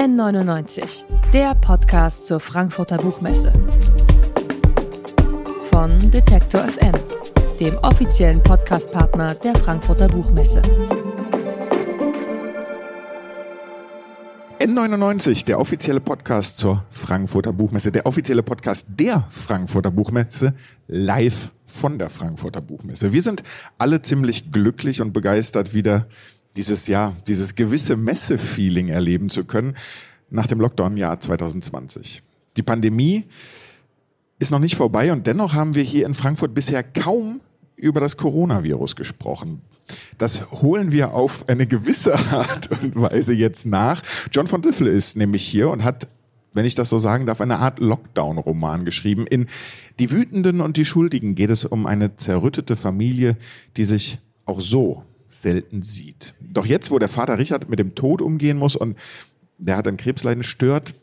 N99, 0.00 1.04
der 1.30 1.54
Podcast 1.56 2.24
zur 2.24 2.40
Frankfurter 2.40 2.96
Buchmesse. 2.96 3.52
Von 5.70 5.90
Detektor 6.10 6.62
FM, 6.62 6.94
dem 7.60 7.74
offiziellen 7.82 8.42
Podcastpartner 8.42 9.34
der 9.34 9.54
Frankfurter 9.56 10.08
Buchmesse. 10.08 10.62
N99, 14.58 15.44
der 15.44 15.60
offizielle 15.60 16.00
Podcast 16.00 16.56
zur 16.56 16.82
Frankfurter 16.88 17.52
Buchmesse, 17.52 17.92
der 17.92 18.06
offizielle 18.06 18.42
Podcast 18.42 18.86
der 18.88 19.26
Frankfurter 19.28 19.90
Buchmesse, 19.90 20.54
live 20.88 21.50
von 21.66 21.98
der 21.98 22.08
Frankfurter 22.08 22.62
Buchmesse. 22.62 23.12
Wir 23.12 23.20
sind 23.20 23.42
alle 23.76 24.00
ziemlich 24.00 24.50
glücklich 24.50 25.02
und 25.02 25.12
begeistert, 25.12 25.74
wieder 25.74 26.06
dieses 26.56 26.86
Jahr, 26.86 27.16
dieses 27.26 27.54
gewisse 27.54 27.96
Messe-Feeling 27.96 28.88
erleben 28.88 29.28
zu 29.28 29.44
können 29.44 29.76
nach 30.30 30.46
dem 30.46 30.60
Lockdown-Jahr 30.60 31.20
2020. 31.20 32.22
Die 32.56 32.62
Pandemie 32.62 33.24
ist 34.38 34.50
noch 34.50 34.58
nicht 34.58 34.76
vorbei 34.76 35.12
und 35.12 35.26
dennoch 35.26 35.54
haben 35.54 35.74
wir 35.74 35.82
hier 35.82 36.06
in 36.06 36.14
Frankfurt 36.14 36.54
bisher 36.54 36.82
kaum 36.82 37.40
über 37.76 38.00
das 38.00 38.16
Coronavirus 38.16 38.96
gesprochen. 38.96 39.62
Das 40.18 40.50
holen 40.50 40.92
wir 40.92 41.14
auf 41.14 41.48
eine 41.48 41.66
gewisse 41.66 42.14
Art 42.14 42.70
und 42.82 43.00
Weise 43.00 43.32
jetzt 43.32 43.66
nach. 43.66 44.02
John 44.30 44.46
von 44.46 44.62
Düffel 44.62 44.86
ist 44.86 45.16
nämlich 45.16 45.46
hier 45.46 45.70
und 45.70 45.84
hat 45.84 46.08
wenn 46.52 46.64
ich 46.64 46.74
das 46.74 46.90
so 46.90 46.98
sagen 46.98 47.26
darf, 47.26 47.40
eine 47.40 47.58
Art 47.58 47.78
Lockdown-Roman 47.78 48.84
geschrieben. 48.84 49.26
In 49.26 49.46
Die 49.98 50.10
Wütenden 50.10 50.60
und 50.60 50.76
die 50.76 50.84
Schuldigen 50.84 51.34
geht 51.34 51.50
es 51.50 51.64
um 51.64 51.86
eine 51.86 52.16
zerrüttete 52.16 52.76
Familie, 52.76 53.36
die 53.76 53.84
sich 53.84 54.18
auch 54.46 54.60
so 54.60 55.04
selten 55.30 55.82
sieht. 55.82 56.34
Doch 56.40 56.66
jetzt, 56.66 56.90
wo 56.90 56.98
der 56.98 57.08
Vater 57.08 57.38
Richard 57.38 57.68
mit 57.68 57.78
dem 57.78 57.94
Tod 57.94 58.20
umgehen 58.20 58.58
muss 58.58 58.76
und 58.76 58.96
der 59.58 59.76
hat 59.76 59.86
ein 59.86 59.96
Krebsleiden, 59.96 60.42
stört 60.42 60.94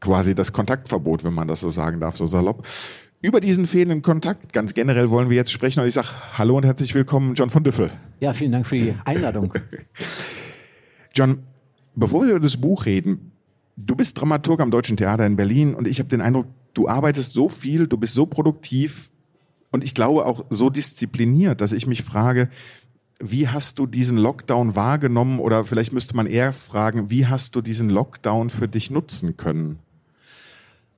quasi 0.00 0.34
das 0.34 0.52
Kontaktverbot, 0.52 1.24
wenn 1.24 1.34
man 1.34 1.48
das 1.48 1.60
so 1.60 1.70
sagen 1.70 2.00
darf, 2.00 2.16
so 2.16 2.26
salopp. 2.26 2.66
Über 3.20 3.40
diesen 3.40 3.66
fehlenden 3.66 4.02
Kontakt 4.02 4.52
ganz 4.52 4.74
generell 4.74 5.10
wollen 5.10 5.30
wir 5.30 5.36
jetzt 5.36 5.52
sprechen 5.52 5.80
und 5.80 5.86
ich 5.86 5.94
sage 5.94 6.08
Hallo 6.36 6.56
und 6.56 6.64
herzlich 6.64 6.94
willkommen, 6.94 7.34
John 7.34 7.50
von 7.50 7.62
Düffel. 7.62 7.90
Ja, 8.20 8.32
vielen 8.32 8.52
Dank 8.52 8.66
für 8.66 8.76
die 8.76 8.94
Einladung. 9.04 9.52
John, 11.14 11.44
bevor 11.94 12.22
wir 12.22 12.30
über 12.30 12.40
das 12.40 12.56
Buch 12.56 12.86
reden, 12.86 13.32
du 13.76 13.94
bist 13.94 14.20
Dramaturg 14.20 14.60
am 14.60 14.70
Deutschen 14.70 14.96
Theater 14.96 15.24
in 15.26 15.36
Berlin 15.36 15.74
und 15.74 15.86
ich 15.86 15.98
habe 15.98 16.08
den 16.08 16.20
Eindruck, 16.20 16.46
du 16.74 16.88
arbeitest 16.88 17.32
so 17.32 17.48
viel, 17.48 17.86
du 17.86 17.96
bist 17.96 18.14
so 18.14 18.26
produktiv 18.26 19.10
und 19.70 19.84
ich 19.84 19.94
glaube 19.94 20.26
auch 20.26 20.44
so 20.50 20.68
diszipliniert, 20.68 21.60
dass 21.60 21.72
ich 21.72 21.86
mich 21.86 22.02
frage, 22.02 22.48
wie 23.22 23.48
hast 23.48 23.78
du 23.78 23.86
diesen 23.86 24.18
Lockdown 24.18 24.76
wahrgenommen 24.76 25.38
oder 25.38 25.64
vielleicht 25.64 25.92
müsste 25.92 26.16
man 26.16 26.26
eher 26.26 26.52
fragen, 26.52 27.08
wie 27.08 27.26
hast 27.26 27.56
du 27.56 27.62
diesen 27.62 27.88
Lockdown 27.88 28.50
für 28.50 28.68
dich 28.68 28.90
nutzen 28.90 29.36
können? 29.36 29.78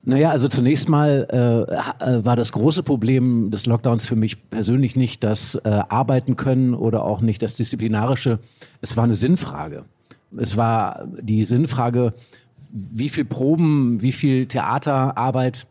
Naja, 0.07 0.29
also 0.29 0.47
zunächst 0.47 0.87
mal 0.87 1.27
äh, 1.31 2.15
äh, 2.17 2.25
war 2.25 2.35
das 2.35 2.51
große 2.51 2.83
Problem 2.83 3.49
des 3.49 3.65
Lockdowns 3.65 4.05
für 4.05 4.15
mich 4.15 4.49
persönlich 4.49 4.95
nicht 4.95 5.23
das 5.23 5.55
äh, 5.55 5.69
Arbeiten 5.69 6.35
können 6.35 6.75
oder 6.75 7.03
auch 7.03 7.21
nicht 7.21 7.41
das 7.41 7.55
Disziplinarische. 7.55 8.39
Es 8.81 8.97
war 8.97 9.03
eine 9.03 9.15
Sinnfrage. 9.15 9.85
Es 10.37 10.57
war 10.57 11.07
die 11.19 11.43
Sinnfrage, 11.45 12.13
wie 12.71 13.09
viel 13.09 13.25
Proben, 13.25 14.01
wie 14.01 14.11
viel 14.11 14.45
Theaterarbeit 14.45 15.65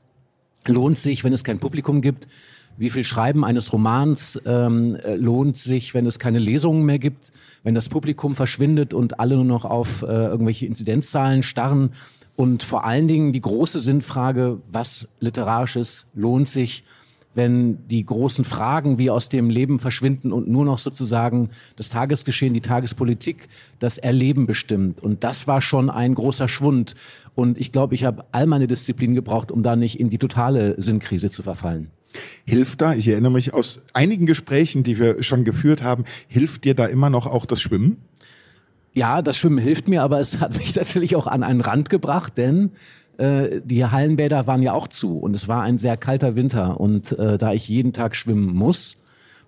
lohnt 0.66 0.98
sich, 0.98 1.22
wenn 1.22 1.32
es 1.32 1.44
kein 1.44 1.60
Publikum 1.60 2.00
gibt? 2.00 2.26
Wie 2.76 2.90
viel 2.90 3.04
Schreiben 3.04 3.44
eines 3.44 3.72
Romans 3.72 4.40
ähm, 4.46 4.96
äh, 4.96 5.14
lohnt 5.14 5.58
sich, 5.58 5.94
wenn 5.94 6.06
es 6.06 6.18
keine 6.18 6.38
Lesungen 6.38 6.84
mehr 6.84 6.98
gibt, 6.98 7.32
wenn 7.62 7.74
das 7.74 7.88
Publikum 7.88 8.34
verschwindet 8.34 8.92
und 8.92 9.20
alle 9.20 9.36
nur 9.36 9.44
noch 9.44 9.64
auf 9.64 10.02
äh, 10.02 10.06
irgendwelche 10.06 10.66
Inzidenzzahlen 10.66 11.42
starren? 11.42 11.90
Und 12.36 12.64
vor 12.64 12.84
allen 12.84 13.06
Dingen 13.06 13.32
die 13.32 13.40
große 13.40 13.78
Sinnfrage, 13.78 14.58
was 14.70 15.06
literarisches 15.20 16.06
lohnt 16.14 16.48
sich, 16.48 16.84
wenn 17.34 17.86
die 17.88 18.04
großen 18.04 18.44
Fragen 18.44 18.98
wie 18.98 19.10
aus 19.10 19.28
dem 19.28 19.50
Leben 19.50 19.78
verschwinden 19.78 20.32
und 20.32 20.48
nur 20.48 20.64
noch 20.64 20.78
sozusagen 20.78 21.50
das 21.76 21.90
Tagesgeschehen, 21.90 22.54
die 22.54 22.60
Tagespolitik, 22.60 23.48
das 23.78 23.98
Erleben 23.98 24.46
bestimmt. 24.46 25.02
Und 25.02 25.24
das 25.24 25.46
war 25.46 25.60
schon 25.60 25.90
ein 25.90 26.14
großer 26.14 26.48
Schwund. 26.48 26.94
Und 27.34 27.58
ich 27.58 27.72
glaube, 27.72 27.94
ich 27.94 28.04
habe 28.04 28.24
all 28.32 28.46
meine 28.46 28.68
Disziplinen 28.68 29.16
gebraucht, 29.16 29.50
um 29.50 29.62
da 29.62 29.74
nicht 29.74 29.98
in 29.98 30.10
die 30.10 30.18
totale 30.18 30.80
Sinnkrise 30.80 31.30
zu 31.30 31.42
verfallen. 31.42 31.90
Hilft 32.44 32.80
da, 32.80 32.94
ich 32.94 33.08
erinnere 33.08 33.32
mich 33.32 33.54
aus 33.54 33.82
einigen 33.92 34.26
Gesprächen, 34.26 34.82
die 34.82 34.98
wir 34.98 35.22
schon 35.22 35.44
geführt 35.44 35.82
haben, 35.82 36.04
hilft 36.28 36.64
dir 36.64 36.74
da 36.74 36.86
immer 36.86 37.10
noch 37.10 37.26
auch 37.26 37.46
das 37.46 37.60
Schwimmen? 37.60 37.98
Ja, 38.92 39.22
das 39.22 39.36
Schwimmen 39.36 39.58
hilft 39.58 39.88
mir, 39.88 40.02
aber 40.02 40.20
es 40.20 40.40
hat 40.40 40.56
mich 40.56 40.74
natürlich 40.76 41.16
auch 41.16 41.26
an 41.26 41.42
einen 41.42 41.60
Rand 41.60 41.90
gebracht, 41.90 42.38
denn 42.38 42.70
äh, 43.18 43.60
die 43.64 43.84
Hallenbäder 43.84 44.46
waren 44.46 44.62
ja 44.62 44.72
auch 44.72 44.88
zu 44.88 45.18
und 45.18 45.34
es 45.34 45.48
war 45.48 45.62
ein 45.62 45.78
sehr 45.78 45.96
kalter 45.96 46.36
Winter 46.36 46.80
und 46.80 47.12
äh, 47.18 47.38
da 47.38 47.52
ich 47.52 47.68
jeden 47.68 47.92
Tag 47.92 48.16
schwimmen 48.16 48.54
muss, 48.54 48.96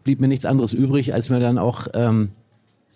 blieb 0.04 0.20
mir 0.20 0.28
nichts 0.28 0.46
anderes 0.46 0.72
übrig, 0.72 1.14
als 1.14 1.30
mir 1.30 1.40
dann 1.40 1.58
auch, 1.58 1.88
ähm, 1.94 2.30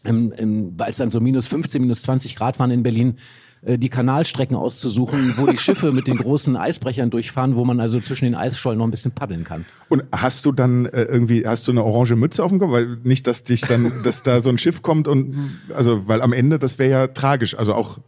im, 0.05 0.33
im, 0.33 0.75
als 0.79 0.97
dann 0.97 1.11
so 1.11 1.21
minus 1.21 1.47
15, 1.47 1.83
minus 1.83 2.03
20 2.03 2.37
Grad 2.37 2.59
waren 2.59 2.71
in 2.71 2.83
Berlin, 2.83 3.17
die 3.63 3.91
Kanalstrecken 3.91 4.57
auszusuchen, 4.57 5.35
wo 5.37 5.47
die 5.47 5.59
Schiffe 5.59 5.93
mit 5.93 6.07
den 6.07 6.17
großen 6.17 6.57
Eisbrechern 6.57 7.11
durchfahren, 7.11 7.57
wo 7.57 7.65
man 7.65 7.79
also 7.79 8.01
zwischen 8.01 8.25
den 8.25 8.35
Eisschollen 8.35 8.79
noch 8.79 8.87
ein 8.87 8.91
bisschen 8.91 9.13
paddeln 9.13 9.45
kann. 9.45 9.67
Und 9.91 10.05
hast 10.13 10.47
du 10.47 10.53
dann 10.53 10.87
äh, 10.87 11.03
irgendwie, 11.03 11.47
hast 11.47 11.69
du 11.69 11.73
eine 11.73 11.85
orange 11.85 12.17
Mütze 12.17 12.43
auf 12.43 12.51
dem 12.51 12.59
Kopf? 12.59 12.73
Weil 12.73 12.99
nicht, 13.03 13.27
dass 13.27 13.45
dich 13.45 13.61
dann, 13.61 13.93
dass 14.05 14.23
da 14.23 14.41
so 14.41 14.49
ein 14.49 14.57
Schiff 14.57 14.81
kommt 14.81 15.09
und, 15.09 15.35
also, 15.75 16.09
weil 16.09 16.23
am 16.23 16.33
Ende, 16.33 16.59
das 16.59 16.79
wäre 16.79 16.91
ja 16.91 17.07
tragisch. 17.09 17.55
Also 17.55 17.75
auch. 17.75 17.99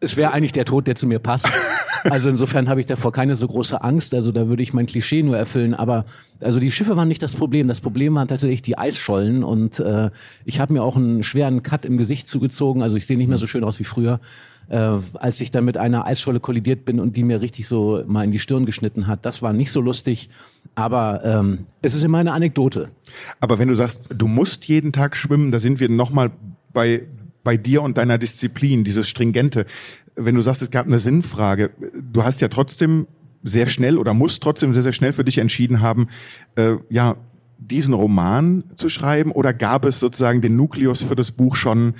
Es 0.00 0.18
wäre 0.18 0.32
eigentlich 0.32 0.52
der 0.52 0.66
Tod, 0.66 0.86
der 0.86 0.94
zu 0.94 1.06
mir 1.06 1.20
passt. 1.20 1.48
Also 2.10 2.28
insofern 2.28 2.68
habe 2.68 2.78
ich 2.78 2.86
davor 2.86 3.10
keine 3.10 3.36
so 3.36 3.48
große 3.48 3.82
Angst. 3.82 4.14
Also 4.14 4.30
da 4.30 4.48
würde 4.48 4.62
ich 4.62 4.72
mein 4.72 4.86
Klischee 4.86 5.24
nur 5.24 5.36
erfüllen. 5.36 5.74
Aber 5.74 6.04
also 6.40 6.60
die 6.60 6.70
Schiffe 6.70 6.96
waren 6.96 7.08
nicht 7.08 7.22
das 7.22 7.34
Problem. 7.34 7.68
Das 7.68 7.80
Problem 7.80 8.14
waren 8.14 8.28
tatsächlich 8.28 8.62
die 8.62 8.78
Eisschollen. 8.78 9.42
Und 9.42 9.80
äh, 9.80 10.10
ich 10.44 10.60
habe 10.60 10.72
mir 10.72 10.82
auch 10.82 10.96
einen 10.96 11.22
schweren 11.22 11.62
Cut 11.62 11.84
im 11.84 11.98
Gesicht 11.98 12.28
zugezogen. 12.28 12.82
Also 12.82 12.96
ich 12.96 13.06
sehe 13.06 13.16
nicht 13.16 13.28
mehr 13.28 13.38
so 13.38 13.46
schön 13.46 13.64
aus 13.64 13.78
wie 13.80 13.84
früher 13.84 14.20
äh, 14.68 14.98
als 15.14 15.40
ich 15.40 15.50
dann 15.50 15.64
mit 15.64 15.76
einer 15.76 16.06
Eisscholle 16.06 16.40
kollidiert 16.40 16.84
bin 16.84 17.00
und 17.00 17.16
die 17.16 17.22
mir 17.22 17.40
richtig 17.40 17.68
so 17.68 18.02
mal 18.06 18.24
in 18.24 18.32
die 18.32 18.38
Stirn 18.38 18.66
geschnitten 18.66 19.06
hat. 19.06 19.24
Das 19.24 19.42
war 19.42 19.52
nicht 19.52 19.70
so 19.70 19.80
lustig, 19.80 20.28
aber 20.74 21.24
ähm, 21.24 21.66
es 21.82 21.94
ist 21.94 22.02
immer 22.02 22.18
eine 22.18 22.32
Anekdote. 22.32 22.90
Aber 23.40 23.58
wenn 23.58 23.68
du 23.68 23.74
sagst, 23.74 24.00
du 24.14 24.26
musst 24.26 24.64
jeden 24.66 24.92
Tag 24.92 25.16
schwimmen, 25.16 25.52
da 25.52 25.58
sind 25.58 25.80
wir 25.80 25.88
nochmal 25.88 26.30
bei, 26.72 27.02
bei 27.44 27.56
dir 27.56 27.82
und 27.82 27.96
deiner 27.96 28.18
Disziplin, 28.18 28.84
dieses 28.84 29.08
Stringente. 29.08 29.66
Wenn 30.14 30.34
du 30.34 30.42
sagst, 30.42 30.62
es 30.62 30.70
gab 30.70 30.86
eine 30.86 30.98
Sinnfrage, 30.98 31.70
du 31.94 32.24
hast 32.24 32.40
ja 32.40 32.48
trotzdem 32.48 33.06
sehr 33.42 33.66
schnell 33.66 33.98
oder 33.98 34.14
musst 34.14 34.42
trotzdem 34.42 34.72
sehr, 34.72 34.82
sehr 34.82 34.92
schnell 34.92 35.12
für 35.12 35.24
dich 35.24 35.38
entschieden 35.38 35.80
haben, 35.80 36.08
äh, 36.56 36.76
ja, 36.90 37.16
diesen 37.58 37.94
Roman 37.94 38.64
zu 38.74 38.88
schreiben 38.88 39.32
oder 39.32 39.52
gab 39.52 39.84
es 39.84 40.00
sozusagen 40.00 40.40
den 40.40 40.56
Nukleus 40.56 41.02
für 41.02 41.16
das 41.16 41.32
Buch 41.32 41.56
schon 41.56 41.94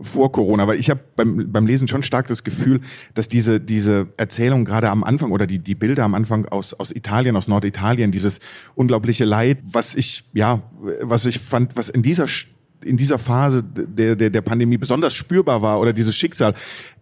vor 0.00 0.32
Corona, 0.32 0.66
weil 0.66 0.78
ich 0.78 0.90
habe 0.90 1.00
beim, 1.16 1.50
beim 1.50 1.66
Lesen 1.66 1.88
schon 1.88 2.02
stark 2.02 2.26
das 2.26 2.44
Gefühl, 2.44 2.80
dass 3.14 3.28
diese, 3.28 3.60
diese 3.60 4.08
Erzählung 4.16 4.64
gerade 4.64 4.90
am 4.90 5.04
Anfang 5.04 5.32
oder 5.32 5.46
die, 5.46 5.58
die 5.58 5.74
Bilder 5.74 6.04
am 6.04 6.14
Anfang 6.14 6.46
aus, 6.46 6.74
aus 6.74 6.92
Italien, 6.92 7.36
aus 7.36 7.48
Norditalien, 7.48 8.12
dieses 8.12 8.40
unglaubliche 8.74 9.24
Leid, 9.24 9.58
was 9.64 9.94
ich, 9.94 10.24
ja, 10.34 10.62
was 11.00 11.26
ich 11.26 11.38
fand, 11.38 11.76
was 11.76 11.88
in 11.88 12.02
dieser, 12.02 12.26
in 12.84 12.96
dieser 12.96 13.18
Phase 13.18 13.62
der, 13.62 14.16
der, 14.16 14.30
der 14.30 14.42
Pandemie 14.42 14.78
besonders 14.78 15.14
spürbar 15.14 15.62
war 15.62 15.80
oder 15.80 15.92
dieses 15.92 16.14
Schicksal, 16.14 16.54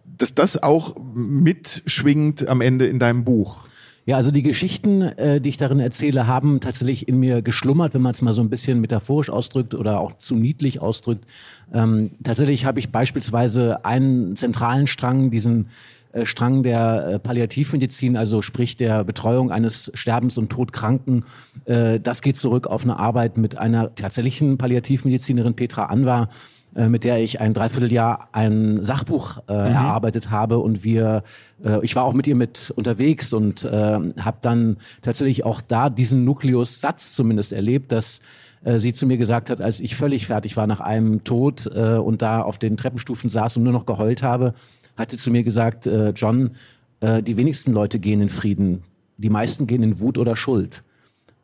dass 0.05 0.33
das 0.33 0.61
auch 0.61 0.95
mitschwingt 1.13 2.47
am 2.47 2.61
Ende 2.61 2.87
in 2.87 2.99
deinem 2.99 3.23
Buch. 3.23 3.67
Ja, 4.07 4.15
also 4.15 4.31
die 4.31 4.41
Geschichten, 4.41 5.01
äh, 5.01 5.41
die 5.41 5.49
ich 5.49 5.57
darin 5.57 5.81
erzähle, 5.81 6.27
haben 6.27 6.61
tatsächlich 6.61 7.09
in 7.09 7.19
mir 7.19 7.41
geschlummert, 7.41 7.93
wenn 7.93 8.01
man 8.01 8.13
es 8.13 8.21
mal 8.21 8.33
so 8.33 8.41
ein 8.41 8.49
bisschen 8.49 8.79
metaphorisch 8.79 9.29
ausdrückt 9.29 9.75
oder 9.75 9.99
auch 9.99 10.13
zu 10.13 10.35
niedlich 10.35 10.79
ausdrückt. 10.79 11.25
Ähm, 11.73 12.11
tatsächlich 12.23 12.63
habe 12.63 12.79
ich 12.79 12.89
beispielsweise 12.89 13.83
einen 13.83 14.37
zentralen 14.37 14.87
Strang, 14.87 15.29
diesen 15.29 15.67
äh, 16.13 16.25
Strang 16.25 16.63
der 16.63 17.05
äh, 17.05 17.19
Palliativmedizin, 17.19 18.15
also 18.15 18.41
sprich 18.41 18.77
der 18.77 19.03
Betreuung 19.03 19.51
eines 19.51 19.91
Sterbens- 19.93 20.37
und 20.37 20.49
Todkranken. 20.49 21.25
Äh, 21.65 21.99
das 21.99 22.21
geht 22.21 22.37
zurück 22.37 22.65
auf 22.67 22.83
eine 22.83 22.97
Arbeit 22.97 23.37
mit 23.37 23.57
einer 23.57 23.93
tatsächlichen 23.93 24.57
Palliativmedizinerin 24.57 25.53
Petra 25.53 25.87
Anwar, 25.87 26.29
mit 26.73 27.03
der 27.03 27.23
ich 27.23 27.41
ein 27.41 27.53
Dreivierteljahr 27.53 28.29
ein 28.33 28.83
Sachbuch 28.83 29.39
äh, 29.47 29.53
mhm. 29.53 29.73
erarbeitet 29.73 30.29
habe 30.29 30.59
und 30.59 30.83
wir, 30.83 31.23
äh, 31.63 31.83
ich 31.83 31.95
war 31.95 32.03
auch 32.03 32.13
mit 32.13 32.27
ihr 32.27 32.35
mit 32.35 32.71
unterwegs 32.75 33.33
und 33.33 33.65
äh, 33.65 33.99
habe 34.19 34.37
dann 34.41 34.77
tatsächlich 35.01 35.43
auch 35.43 35.61
da 35.61 35.89
diesen 35.89 36.23
Nukleus-Satz 36.23 37.13
zumindest 37.13 37.51
erlebt, 37.53 37.91
dass 37.91 38.21
äh, 38.63 38.79
sie 38.79 38.93
zu 38.93 39.05
mir 39.07 39.17
gesagt 39.17 39.49
hat, 39.49 39.61
als 39.61 39.79
ich 39.79 39.95
völlig 39.95 40.27
fertig 40.27 40.57
war 40.57 40.67
nach 40.67 40.79
einem 40.79 41.23
Tod 41.23 41.69
äh, 41.73 41.95
und 41.95 42.21
da 42.21 42.41
auf 42.41 42.57
den 42.57 42.77
Treppenstufen 42.77 43.29
saß 43.29 43.57
und 43.57 43.63
nur 43.63 43.73
noch 43.73 43.85
geheult 43.85 44.23
habe, 44.23 44.53
hat 44.95 45.11
sie 45.11 45.17
zu 45.17 45.31
mir 45.31 45.43
gesagt, 45.43 45.87
äh, 45.87 46.09
John, 46.09 46.51
äh, 46.99 47.23
die 47.23 47.37
wenigsten 47.37 47.71
Leute 47.71 47.99
gehen 47.99 48.21
in 48.21 48.29
Frieden, 48.29 48.83
die 49.17 49.29
meisten 49.29 49.67
gehen 49.67 49.83
in 49.83 49.99
Wut 49.99 50.17
oder 50.17 50.35
Schuld. 50.35 50.83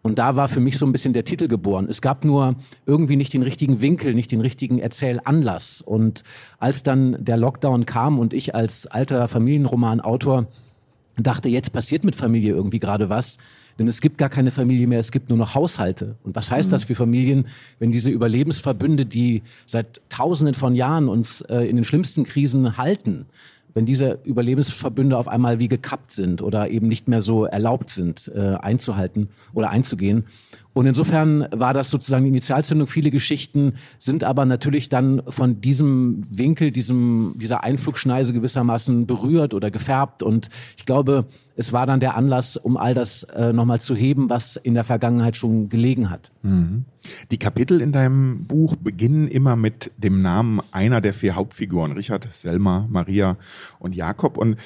Und 0.04 0.20
da 0.20 0.36
war 0.36 0.50
für 0.50 0.60
mich 0.60 0.78
so 0.78 0.86
ein 0.86 0.92
bisschen 0.92 1.14
der 1.14 1.24
Titel 1.24 1.48
geboren. 1.48 1.88
Es 1.90 2.02
gab 2.02 2.26
nur 2.26 2.56
irgendwie 2.86 3.16
nicht 3.16 3.34
den 3.34 3.42
richtigen 3.42 3.82
Winkel, 3.82 4.14
nicht 4.14 4.32
den 4.34 4.42
richtigen 4.42 4.78
Erzählanlass. 4.78 5.82
Und 5.82 6.24
als 6.60 6.84
dann 6.84 7.16
der 7.24 7.38
Lockdown 7.38 7.86
kam 7.86 8.20
und 8.20 8.34
ich 8.34 8.54
als 8.54 8.86
alter 8.86 9.30
Familienromanautor 9.30 10.48
dachte, 11.16 11.48
jetzt 11.48 11.72
passiert 11.72 12.04
mit 12.04 12.18
Familie 12.18 12.54
irgendwie 12.54 12.80
gerade 12.80 13.10
was, 13.10 13.38
denn 13.80 13.88
es 13.88 14.02
gibt 14.02 14.18
gar 14.18 14.30
keine 14.30 14.52
Familie 14.52 14.88
mehr, 14.88 15.00
es 15.00 15.12
gibt 15.12 15.30
nur 15.30 15.38
noch 15.38 15.56
Haushalte. 15.56 16.16
Und 16.24 16.36
was 16.36 16.52
heißt 16.52 16.70
mhm. 16.70 16.72
das 16.72 16.84
für 16.84 16.96
Familien, 16.96 17.48
wenn 17.80 17.92
diese 17.92 18.10
Überlebensverbünde, 18.10 19.06
die 19.06 19.42
seit 19.66 20.02
Tausenden 20.10 20.54
von 20.54 20.76
Jahren 20.76 21.08
uns 21.08 21.42
äh, 21.42 21.62
in 21.62 21.78
den 21.78 21.86
schlimmsten 21.86 22.24
Krisen 22.26 22.78
halten, 22.78 23.26
wenn 23.74 23.86
diese 23.86 24.20
Überlebensverbünde 24.24 25.18
auf 25.18 25.28
einmal 25.28 25.60
wie 25.60 25.68
gekappt 25.68 26.12
sind 26.12 26.42
oder 26.42 26.70
eben 26.70 26.88
nicht 26.88 27.08
mehr 27.08 27.22
so 27.22 27.46
erlaubt 27.46 27.90
sind, 27.90 28.32
äh, 28.34 28.56
einzuhalten 28.56 29.30
oder 29.54 29.70
einzugehen. 29.70 30.26
Und 30.74 30.88
insofern 30.88 31.48
war 31.52 31.74
das 31.74 31.92
sozusagen 31.92 32.26
die 32.26 32.30
Initialzündung. 32.30 32.88
Viele 32.88 33.12
Geschichten 33.12 33.76
sind 34.00 34.24
aber 34.24 34.46
natürlich 34.46 34.90
dann 34.90 35.22
von 35.28 35.62
diesem 35.62 36.22
Winkel, 36.30 36.72
diesem, 36.72 37.36
dieser 37.38 37.64
Einflugschneise 37.64 38.34
gewissermaßen 38.34 39.06
berührt 39.06 39.54
oder 39.54 39.70
gefärbt. 39.70 40.24
Und 40.24 40.50
ich 40.76 40.86
glaube, 40.86 41.26
es 41.56 41.74
war 41.74 41.86
dann 41.86 42.00
der 42.00 42.16
Anlass, 42.16 42.58
um 42.58 42.76
all 42.76 42.96
das 42.96 43.24
äh, 43.24 43.54
nochmal 43.54 43.80
zu 43.80 43.96
heben, 43.96 44.32
was 44.32 44.56
in 44.56 44.74
der 44.74 44.84
Vergangenheit 44.84 45.38
schon 45.38 45.70
gelegen 45.70 46.10
hat. 46.10 46.32
Mhm. 46.42 46.86
Die 47.30 47.38
Kapitel 47.38 47.80
in 47.80 47.92
deinem 47.92 48.46
Buch 48.46 48.76
beginnen 48.76 49.28
immer 49.28 49.56
mit 49.56 49.92
dem 49.98 50.22
Namen 50.24 50.60
einer 50.72 51.02
der 51.02 51.14
vier 51.14 51.36
Hauptfiguren, 51.36 51.92
Richard, 51.92 52.28
Selma, 52.32 52.88
Maria 52.90 53.38
und 53.78 53.94
Jakob. 53.94 54.38
Und 54.38 54.58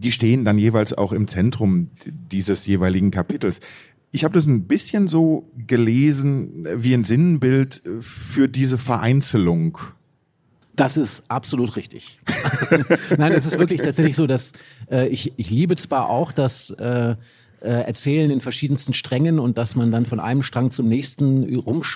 die 0.00 0.12
stehen 0.12 0.46
dann 0.46 0.58
jeweils 0.58 0.94
auch 0.94 1.12
im 1.12 1.28
Zentrum 1.28 1.90
dieses 2.06 2.64
jeweiligen 2.64 3.10
Kapitels. 3.10 3.60
Ich 4.12 4.24
habe 4.24 4.34
das 4.34 4.46
ein 4.46 4.64
bisschen 4.64 5.06
so 5.06 5.48
gelesen 5.66 6.66
wie 6.76 6.94
ein 6.94 7.04
Sinnbild 7.04 7.80
für 8.00 8.48
diese 8.48 8.76
Vereinzelung. 8.76 9.78
Das 10.74 10.96
ist 10.96 11.24
absolut 11.28 11.76
richtig. 11.76 12.18
Nein, 13.18 13.32
es 13.32 13.46
ist 13.46 13.58
wirklich 13.58 13.82
tatsächlich 13.82 14.16
so, 14.16 14.26
dass 14.26 14.52
äh, 14.90 15.08
ich, 15.08 15.32
ich 15.36 15.50
liebe 15.50 15.76
zwar 15.76 16.08
auch 16.08 16.32
das 16.32 16.70
äh, 16.70 17.14
äh, 17.60 17.68
Erzählen 17.68 18.30
in 18.30 18.40
verschiedensten 18.40 18.94
Strängen 18.94 19.38
und 19.38 19.58
dass 19.58 19.76
man 19.76 19.92
dann 19.92 20.06
von 20.06 20.20
einem 20.20 20.42
Strang 20.42 20.70
zum 20.70 20.88
nächsten 20.88 21.44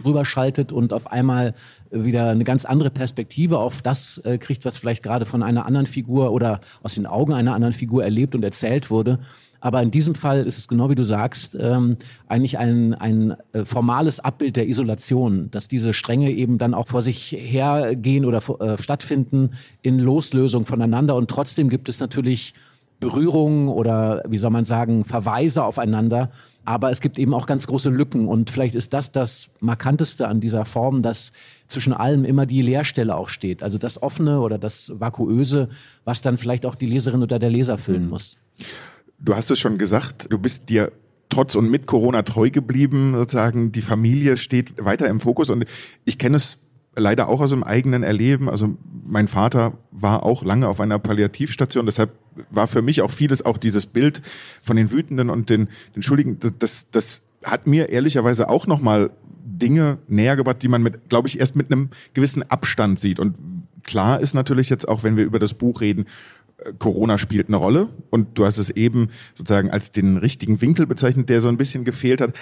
rüberschaltet 0.05 0.73
und 0.73 0.93
auf 0.93 1.11
einmal 1.11 1.55
wieder 1.91 2.29
eine 2.29 2.45
ganz 2.45 2.65
andere 2.65 2.91
Perspektive 2.91 3.59
auf 3.59 3.81
das 3.81 4.19
äh, 4.19 4.39
kriegt, 4.39 4.65
was 4.65 4.77
vielleicht 4.77 5.03
gerade 5.03 5.25
von 5.25 5.43
einer 5.43 5.65
anderen 5.65 5.87
Figur 5.87 6.33
oder 6.33 6.61
aus 6.83 6.95
den 6.95 7.07
Augen 7.07 7.33
einer 7.33 7.55
anderen 7.55 7.73
Figur 7.73 8.05
erlebt 8.05 8.35
und 8.35 8.43
erzählt 8.43 8.91
wurde. 8.91 9.19
Aber 9.65 9.81
in 9.83 9.91
diesem 9.91 10.15
Fall 10.15 10.47
ist 10.47 10.59
es 10.59 10.69
genau 10.69 10.91
wie 10.91 10.95
du 10.95 11.05
sagst, 11.05 11.57
ähm, 11.59 11.97
eigentlich 12.29 12.59
ein, 12.59 12.93
ein 12.93 13.35
äh, 13.55 13.65
formales 13.65 14.21
Abbild 14.21 14.57
der 14.57 14.69
Isolation, 14.69 15.51
dass 15.53 15.69
diese 15.69 15.95
Stränge 15.95 16.33
eben 16.33 16.59
dann 16.59 16.75
auch 16.75 16.87
vor 16.87 17.01
sich 17.01 17.33
hergehen 17.33 18.27
oder 18.27 18.43
äh, 18.61 18.77
stattfinden 18.77 19.53
in 19.81 19.99
Loslösung 19.99 20.67
voneinander. 20.67 21.17
Und 21.17 21.31
trotzdem 21.31 21.71
gibt 21.71 21.89
es 21.89 21.99
natürlich 21.99 22.53
Berührungen 23.01 23.69
oder 23.69 24.23
wie 24.29 24.37
soll 24.37 24.51
man 24.51 24.67
sagen, 24.67 25.07
Verweise 25.07 25.65
aufeinander. 25.65 26.31
Aber 26.67 26.91
es 26.91 27.01
gibt 27.01 27.19
eben 27.19 27.33
auch 27.33 27.47
ganz 27.47 27.67
große 27.67 27.89
Lücken. 27.89 28.29
Und 28.29 28.51
vielleicht 28.51 28.75
ist 28.75 28.93
das 28.93 29.13
das 29.13 29.49
Markanteste 29.61 30.29
an 30.29 30.41
dieser 30.41 30.67
Form, 30.67 31.01
dass 31.01 31.33
zwischen 31.69 31.95
allem 31.95 32.27
immer 32.27 32.45
die 32.45 32.61
Leerstelle 32.61 33.17
auch 33.17 33.31
steht. 33.31 33.63
Also 33.63 33.79
das 33.79 34.03
Offene 34.03 34.41
oder 34.41 34.59
das 34.59 34.93
Vakuöse, 34.95 35.71
was 36.05 36.21
dann 36.21 36.37
vielleicht 36.37 36.67
auch 36.67 36.75
die 36.75 36.87
Leserin 36.87 37.23
oder 37.23 37.39
der 37.39 37.49
Leser 37.49 37.79
füllen 37.79 38.09
mhm. 38.09 38.11
Du 39.25 39.35
hast 39.35 39.51
es 39.51 39.59
schon 39.59 39.79
gesagt, 39.79 40.27
du 40.31 40.39
bist 40.39 40.69
dir 40.69 40.93
trotz 41.31 41.55
und 41.55 41.71
mit 41.71 41.87
Corona 41.87 42.23
treu 42.23 42.51
geblieben, 42.51 43.15
sozusagen. 43.17 43.73
Die 43.73 43.81
Familie 43.81 44.37
steht 44.37 44.85
weiter 44.85 45.09
im 45.09 45.19
Fokus 45.19 45.49
und 45.49 45.65
ich 46.05 46.19
kenne 46.19 46.37
es 46.37 46.59
leider 46.95 47.29
auch 47.29 47.41
aus 47.41 47.51
dem 47.51 47.63
eigenen 47.63 48.03
Erleben. 48.03 48.51
Also 48.51 48.77
mein 49.05 49.27
Vater 49.27 49.73
war 49.91 50.25
auch 50.25 50.45
lange 50.45 50.69
auf 50.69 50.79
einer 50.79 50.99
Palliativstation, 50.99 51.87
deshalb 51.87 52.13
war 52.51 52.67
für 52.67 52.83
mich 52.83 53.01
auch 53.01 53.11
vieles, 53.11 53.45
auch 53.45 53.57
dieses 53.57 53.87
Bild 53.87 54.21
von 54.61 54.77
den 54.77 54.91
Wütenden 54.91 55.31
und 55.31 55.49
den, 55.49 55.69
den 55.97 56.03
Schuldigen, 56.03 56.39
das, 56.59 56.91
das 56.91 57.23
hat 57.45 57.67
mir 57.67 57.89
ehrlicherweise 57.89 58.49
auch 58.49 58.67
nochmal 58.67 59.11
Dinge 59.45 59.99
näher 60.09 60.37
gebracht, 60.37 60.63
die 60.63 60.69
man 60.69 60.83
mit, 60.83 61.09
glaube 61.09 61.29
ich, 61.29 61.41
erst 61.41 61.57
mit 61.57 61.71
einem 61.71 61.91
gewissen 62.13 62.49
Abstand 62.51 62.99
sieht. 62.99 63.21
Und 63.21 63.37
klar 63.85 64.21
ist 64.21 64.35
natürlich 64.35 64.69
jetzt 64.69 64.89
auch, 64.89 65.03
wenn 65.03 65.17
wir 65.17 65.25
über 65.25 65.39
das 65.39 65.55
Buch 65.55 65.81
reden, 65.81 66.07
Corona 66.79 67.19
spielt 67.19 67.49
eine 67.49 67.57
Rolle 67.57 67.89
und 68.11 68.39
du 68.39 68.45
hast 68.45 68.59
es 68.59 68.71
eben 68.71 69.09
sozusagen 69.35 69.71
als 69.71 69.91
den 69.91 70.17
richtigen 70.17 70.61
Winkel 70.61 70.87
bezeichnet, 70.87 71.29
der 71.29 71.41
so 71.41 71.49
ein 71.49 71.57
bisschen 71.57 71.85
gefehlt 71.85 72.21
hat. 72.21 72.35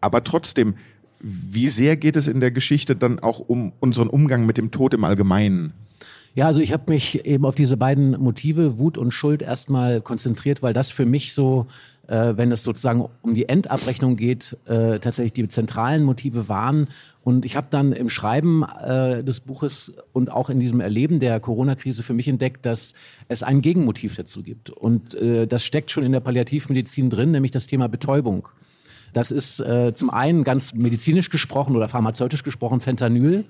Aber 0.00 0.24
trotzdem, 0.24 0.74
wie 1.20 1.68
sehr 1.68 1.96
geht 1.96 2.16
es 2.16 2.28
in 2.28 2.40
der 2.40 2.50
Geschichte 2.50 2.96
dann 2.96 3.20
auch 3.20 3.38
um 3.40 3.72
unseren 3.80 4.08
Umgang 4.08 4.46
mit 4.46 4.58
dem 4.58 4.70
Tod 4.70 4.94
im 4.94 5.04
Allgemeinen? 5.04 5.72
Ja, 6.34 6.46
also 6.46 6.60
ich 6.60 6.72
habe 6.72 6.90
mich 6.90 7.26
eben 7.26 7.44
auf 7.44 7.54
diese 7.54 7.76
beiden 7.76 8.18
Motive, 8.18 8.78
Wut 8.78 8.96
und 8.96 9.12
Schuld, 9.12 9.42
erstmal 9.42 10.00
konzentriert, 10.00 10.62
weil 10.62 10.72
das 10.72 10.90
für 10.90 11.04
mich 11.04 11.34
so 11.34 11.66
äh, 12.08 12.36
wenn 12.36 12.52
es 12.52 12.62
sozusagen 12.62 13.08
um 13.22 13.34
die 13.34 13.48
Endabrechnung 13.48 14.16
geht, 14.16 14.56
äh, 14.66 14.98
tatsächlich 14.98 15.32
die 15.32 15.48
zentralen 15.48 16.04
Motive 16.04 16.48
waren. 16.48 16.88
Und 17.24 17.44
ich 17.44 17.54
habe 17.54 17.68
dann 17.70 17.92
im 17.92 18.08
Schreiben 18.08 18.64
äh, 18.64 19.22
des 19.22 19.40
Buches 19.40 19.94
und 20.12 20.30
auch 20.30 20.50
in 20.50 20.58
diesem 20.58 20.80
Erleben 20.80 21.20
der 21.20 21.38
Corona-Krise 21.38 22.02
für 22.02 22.14
mich 22.14 22.26
entdeckt, 22.26 22.66
dass 22.66 22.94
es 23.28 23.42
ein 23.42 23.62
Gegenmotiv 23.62 24.16
dazu 24.16 24.42
gibt. 24.42 24.70
Und 24.70 25.14
äh, 25.14 25.46
das 25.46 25.64
steckt 25.64 25.90
schon 25.90 26.04
in 26.04 26.12
der 26.12 26.20
Palliativmedizin 26.20 27.10
drin, 27.10 27.30
nämlich 27.30 27.52
das 27.52 27.68
Thema 27.68 27.88
Betäubung. 27.88 28.48
Das 29.12 29.30
ist 29.30 29.60
äh, 29.60 29.92
zum 29.94 30.10
einen 30.10 30.42
ganz 30.42 30.74
medizinisch 30.74 31.30
gesprochen 31.30 31.76
oder 31.76 31.88
pharmazeutisch 31.88 32.42
gesprochen 32.42 32.80
Fentanyl 32.80 33.44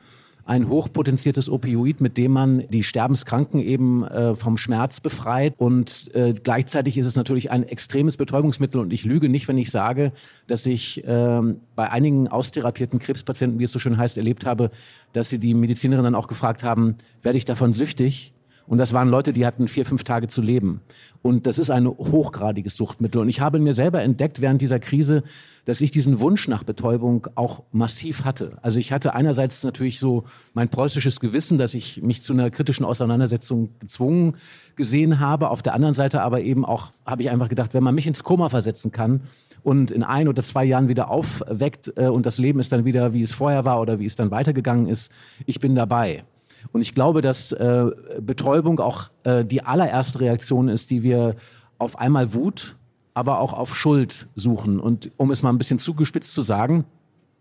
ein 0.45 0.69
hochpotenziertes 0.69 1.49
Opioid, 1.49 2.01
mit 2.01 2.17
dem 2.17 2.33
man 2.33 2.65
die 2.69 2.83
Sterbenskranken 2.83 3.61
eben 3.61 4.05
äh, 4.05 4.35
vom 4.35 4.57
Schmerz 4.57 5.01
befreit. 5.01 5.55
Und 5.57 6.11
äh, 6.15 6.35
gleichzeitig 6.35 6.99
ist 6.99 7.07
es 7.07 7.17
natürlich 7.17 7.51
ein 7.51 7.63
extremes 7.69 8.17
Betäubungsmittel. 8.17 8.81
Und 8.81 8.93
ich 8.93 9.05
lüge 9.05 9.29
nicht, 9.29 9.49
wenn 9.49 9.59
ich 9.59 9.71
sage, 9.71 10.13
dass 10.47 10.67
ich 10.67 11.05
äh, 11.07 11.41
bei 11.77 11.91
einigen 11.91 12.29
austherapierten 12.29 12.99
Krebspatienten, 12.99 13.59
wie 13.59 13.65
es 13.65 13.73
so 13.73 13.79
schön 13.79 13.99
heißt, 13.99 14.19
erlebt 14.19 14.47
habe, 14.47 14.71
dass 15.13 15.31
sie 15.31 15.39
die 15.39 15.55
Medizinerin 15.55 16.05
dann 16.05 16.15
auch 16.15 16.29
gefragt 16.29 16.65
haben, 16.65 16.97
werde 17.23 17.39
ich 17.39 17.45
davon 17.45 17.73
süchtig? 17.73 18.32
Und 18.67 18.79
das 18.79 18.93
waren 18.93 19.09
Leute, 19.09 19.33
die 19.33 19.47
hatten 19.47 19.69
vier, 19.69 19.85
fünf 19.85 20.05
Tage 20.05 20.29
zu 20.29 20.41
leben. 20.41 20.81
Und 21.23 21.47
das 21.47 21.59
ist 21.59 21.71
ein 21.71 21.87
hochgradiges 21.87 22.77
Suchtmittel. 22.77 23.21
Und 23.21 23.29
ich 23.29 23.41
habe 23.41 23.59
mir 23.59 23.75
selber 23.75 24.03
entdeckt 24.03 24.41
während 24.41 24.61
dieser 24.61 24.81
Krise, 24.81 25.23
dass 25.65 25.81
ich 25.81 25.93
diesen 25.93 26.19
Wunsch 26.19 26.49
nach 26.49 26.65
Betäubung 26.65 27.29
auch 27.37 27.63
massiv 27.71 28.25
hatte. 28.25 28.59
Also 28.63 28.81
ich 28.81 28.91
hatte 28.91 29.15
einerseits 29.15 29.63
natürlich 29.63 30.01
so 30.01 30.25
mein 30.55 30.69
preußisches 30.69 31.21
Gewissen, 31.21 31.59
dass 31.59 31.75
ich 31.75 32.03
mich 32.03 32.23
zu 32.23 32.33
einer 32.33 32.51
kritischen 32.51 32.85
Auseinandersetzung 32.85 33.71
gezwungen 33.79 34.37
gesehen 34.75 35.21
habe. 35.21 35.51
Auf 35.51 35.63
der 35.63 35.75
anderen 35.75 35.95
Seite 35.95 36.23
aber 36.23 36.41
eben 36.41 36.65
auch 36.65 36.91
habe 37.07 37.23
ich 37.23 37.31
einfach 37.31 37.49
gedacht, 37.49 37.75
wenn 37.75 37.85
man 37.85 37.95
mich 37.95 38.09
ins 38.09 38.25
Koma 38.25 38.49
versetzen 38.49 38.91
kann 38.91 39.21
und 39.63 39.93
in 39.93 40.03
ein 40.03 40.27
oder 40.27 40.43
zwei 40.43 40.65
Jahren 40.65 40.89
wieder 40.89 41.11
aufweckt 41.11 41.93
äh, 41.97 42.09
und 42.09 42.27
das 42.27 42.39
Leben 42.39 42.59
ist 42.59 42.73
dann 42.73 42.85
wieder, 42.85 43.13
wie 43.13 43.23
es 43.23 43.33
vorher 43.33 43.65
war 43.65 43.81
oder 43.81 44.01
wie 44.01 44.07
es 44.07 44.17
dann 44.17 44.33
weitergegangen 44.33 44.89
ist, 44.89 45.13
ich 45.47 45.61
bin 45.61 45.77
dabei. 45.77 46.25
Und 46.73 46.81
ich 46.81 46.95
glaube, 46.95 47.21
dass 47.21 47.53
äh, 47.53 47.87
Betäubung 48.21 48.79
auch 48.81 49.11
äh, 49.25 49.45
die 49.45 49.65
allererste 49.65 50.21
Reaktion 50.21 50.69
ist, 50.69 50.91
die 50.91 51.03
wir 51.03 51.37
auf 51.79 51.99
einmal 51.99 52.33
Wut, 52.35 52.77
aber 53.15 53.41
auch 53.41 53.53
auf 53.53 53.77
Schuld 53.77 54.29
suchen. 54.35 54.81
Und 54.81 55.11
um 55.17 55.31
es 55.31 55.43
mal 55.43 55.51
ein 55.51 55.59
bisschen 55.59 55.79
zugespitzt 55.79 56.33
zu 56.33 56.43
sagen, 56.43 56.85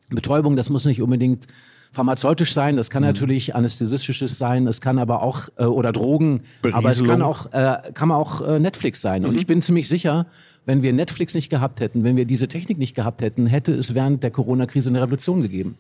Betäubung, 0.09 0.55
das 0.55 0.69
muss 0.69 0.85
nicht 0.85 1.01
unbedingt 1.01 1.47
pharmazeutisch 1.91 2.53
sein, 2.53 2.77
das 2.77 2.89
kann 2.89 3.03
mhm. 3.03 3.09
natürlich 3.09 3.53
anästhesistisches 3.53 4.37
sein, 4.37 4.65
es 4.67 4.79
kann 4.81 4.97
aber 4.97 5.21
auch 5.21 5.49
äh, 5.57 5.65
oder 5.65 5.91
Drogen, 5.91 6.43
Berieselung. 6.61 6.73
aber 6.73 6.89
es 6.89 7.03
kann 7.03 7.21
auch 7.21 7.53
äh, 7.53 7.91
kann 7.93 8.11
auch 8.11 8.41
äh, 8.41 8.59
Netflix 8.59 9.01
sein. 9.01 9.23
Mhm. 9.23 9.29
Und 9.29 9.35
ich 9.35 9.45
bin 9.45 9.61
ziemlich 9.61 9.89
sicher, 9.89 10.25
wenn 10.65 10.83
wir 10.83 10.93
Netflix 10.93 11.33
nicht 11.33 11.49
gehabt 11.49 11.79
hätten, 11.79 12.03
wenn 12.03 12.15
wir 12.15 12.25
diese 12.25 12.47
Technik 12.47 12.77
nicht 12.77 12.95
gehabt 12.95 13.21
hätten, 13.21 13.45
hätte 13.45 13.73
es 13.73 13.93
während 13.93 14.23
der 14.23 14.31
Corona-Krise 14.31 14.89
eine 14.89 15.01
Revolution 15.01 15.41
gegeben. 15.41 15.77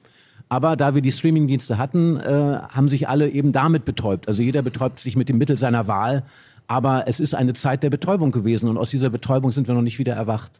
Aber 0.51 0.75
da 0.75 0.93
wir 0.93 1.01
die 1.01 1.13
Streamingdienste 1.13 1.77
hatten, 1.77 2.17
äh, 2.17 2.59
haben 2.67 2.89
sich 2.89 3.07
alle 3.07 3.29
eben 3.29 3.53
damit 3.53 3.85
betäubt. 3.85 4.27
Also 4.27 4.43
jeder 4.43 4.61
betäubt 4.61 4.99
sich 4.99 5.15
mit 5.15 5.29
dem 5.29 5.37
Mittel 5.37 5.57
seiner 5.57 5.87
Wahl. 5.87 6.25
Aber 6.67 7.05
es 7.07 7.21
ist 7.21 7.35
eine 7.35 7.53
Zeit 7.53 7.83
der 7.83 7.89
Betäubung 7.89 8.33
gewesen 8.33 8.67
und 8.67 8.77
aus 8.77 8.89
dieser 8.89 9.09
Betäubung 9.09 9.53
sind 9.53 9.69
wir 9.69 9.75
noch 9.75 9.81
nicht 9.81 9.97
wieder 9.97 10.13
erwacht. 10.13 10.59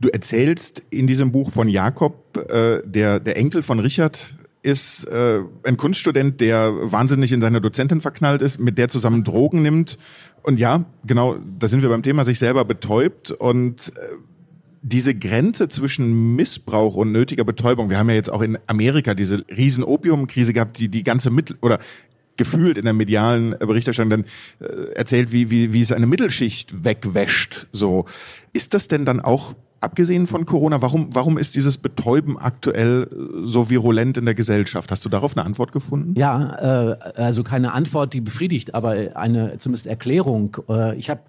Du 0.00 0.10
erzählst 0.10 0.82
in 0.90 1.06
diesem 1.06 1.32
Buch 1.32 1.50
von 1.50 1.66
Jakob, 1.66 2.36
äh, 2.50 2.82
der, 2.84 3.20
der 3.20 3.38
Enkel 3.38 3.62
von 3.62 3.80
Richard 3.80 4.34
ist 4.60 5.08
äh, 5.08 5.40
ein 5.62 5.78
Kunststudent, 5.78 6.42
der 6.42 6.70
wahnsinnig 6.92 7.32
in 7.32 7.40
seine 7.40 7.62
Dozentin 7.62 8.02
verknallt 8.02 8.42
ist, 8.42 8.58
mit 8.58 8.76
der 8.76 8.90
zusammen 8.90 9.24
Drogen 9.24 9.62
nimmt. 9.62 9.96
Und 10.42 10.60
ja, 10.60 10.84
genau, 11.06 11.36
da 11.58 11.68
sind 11.68 11.80
wir 11.80 11.88
beim 11.88 12.02
Thema, 12.02 12.26
sich 12.26 12.38
selber 12.38 12.66
betäubt. 12.66 13.30
Und 13.30 13.94
äh, 13.96 14.16
diese 14.88 15.14
Grenze 15.14 15.68
zwischen 15.68 16.36
Missbrauch 16.36 16.96
und 16.96 17.12
nötiger 17.12 17.44
Betäubung, 17.44 17.90
wir 17.90 17.98
haben 17.98 18.08
ja 18.08 18.16
jetzt 18.16 18.30
auch 18.30 18.42
in 18.42 18.58
Amerika 18.66 19.14
diese 19.14 19.44
riesen 19.48 19.84
Opiumkrise 19.84 20.52
gehabt, 20.52 20.78
die 20.78 20.88
die 20.88 21.04
ganze 21.04 21.30
Mittel 21.30 21.56
oder 21.60 21.78
gefühlt 22.36 22.78
in 22.78 22.84
der 22.84 22.94
medialen 22.94 23.50
Berichterstattung 23.58 24.10
dann 24.10 24.24
äh, 24.60 24.92
erzählt, 24.94 25.32
wie, 25.32 25.50
wie, 25.50 25.72
wie 25.72 25.80
es 25.80 25.92
eine 25.92 26.06
Mittelschicht 26.06 26.84
wegwäscht. 26.84 27.66
So 27.72 28.06
ist 28.52 28.74
das 28.74 28.88
denn 28.88 29.04
dann 29.04 29.20
auch 29.20 29.54
abgesehen 29.80 30.26
von 30.26 30.46
Corona, 30.46 30.82
warum, 30.82 31.14
warum 31.14 31.38
ist 31.38 31.54
dieses 31.54 31.78
Betäuben 31.78 32.38
aktuell 32.38 33.08
äh, 33.10 33.46
so 33.46 33.70
virulent 33.70 34.16
in 34.16 34.24
der 34.24 34.34
Gesellschaft? 34.34 34.90
Hast 34.90 35.04
du 35.04 35.08
darauf 35.08 35.36
eine 35.36 35.44
Antwort 35.44 35.72
gefunden? 35.72 36.14
Ja, 36.18 36.92
äh, 36.92 36.96
also 37.16 37.42
keine 37.42 37.72
Antwort, 37.72 38.14
die 38.14 38.20
befriedigt, 38.20 38.74
aber 38.74 39.16
eine 39.16 39.58
zumindest 39.58 39.86
Erklärung. 39.86 40.56
Äh, 40.68 40.96
ich 40.96 41.10
habe 41.10 41.20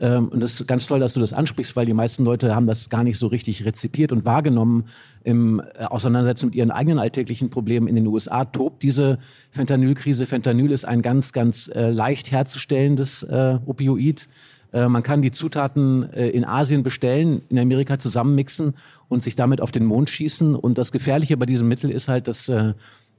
ähm, 0.00 0.28
und 0.28 0.40
das 0.40 0.60
ist 0.60 0.66
ganz 0.66 0.86
toll, 0.86 1.00
dass 1.00 1.14
du 1.14 1.20
das 1.20 1.32
ansprichst, 1.32 1.76
weil 1.76 1.86
die 1.86 1.94
meisten 1.94 2.24
Leute 2.24 2.54
haben 2.54 2.66
das 2.66 2.88
gar 2.88 3.04
nicht 3.04 3.18
so 3.18 3.26
richtig 3.26 3.64
rezipiert 3.64 4.12
und 4.12 4.24
wahrgenommen 4.24 4.84
im 5.24 5.60
äh, 5.60 5.84
Auseinandersetzung 5.84 6.48
mit 6.48 6.56
ihren 6.56 6.70
eigenen 6.70 6.98
alltäglichen 6.98 7.50
Problemen. 7.50 7.88
In 7.88 7.94
den 7.94 8.06
USA 8.06 8.44
tobt 8.44 8.82
diese 8.82 9.18
Fentanylkrise. 9.50 10.26
Fentanyl 10.26 10.70
ist 10.70 10.84
ein 10.84 11.02
ganz, 11.02 11.32
ganz 11.32 11.68
äh, 11.68 11.90
leicht 11.90 12.30
herzustellendes 12.30 13.22
äh, 13.22 13.58
Opioid. 13.66 14.28
Äh, 14.72 14.88
man 14.88 15.02
kann 15.02 15.22
die 15.22 15.30
Zutaten 15.30 16.12
äh, 16.12 16.28
in 16.28 16.44
Asien 16.44 16.82
bestellen, 16.82 17.42
in 17.48 17.58
Amerika 17.58 17.98
zusammenmixen 17.98 18.74
und 19.08 19.22
sich 19.22 19.36
damit 19.36 19.60
auf 19.60 19.72
den 19.72 19.84
Mond 19.84 20.10
schießen. 20.10 20.54
Und 20.54 20.78
das 20.78 20.92
Gefährliche 20.92 21.36
bei 21.36 21.46
diesem 21.46 21.68
Mittel 21.68 21.90
ist 21.90 22.08
halt, 22.08 22.28
dass, 22.28 22.50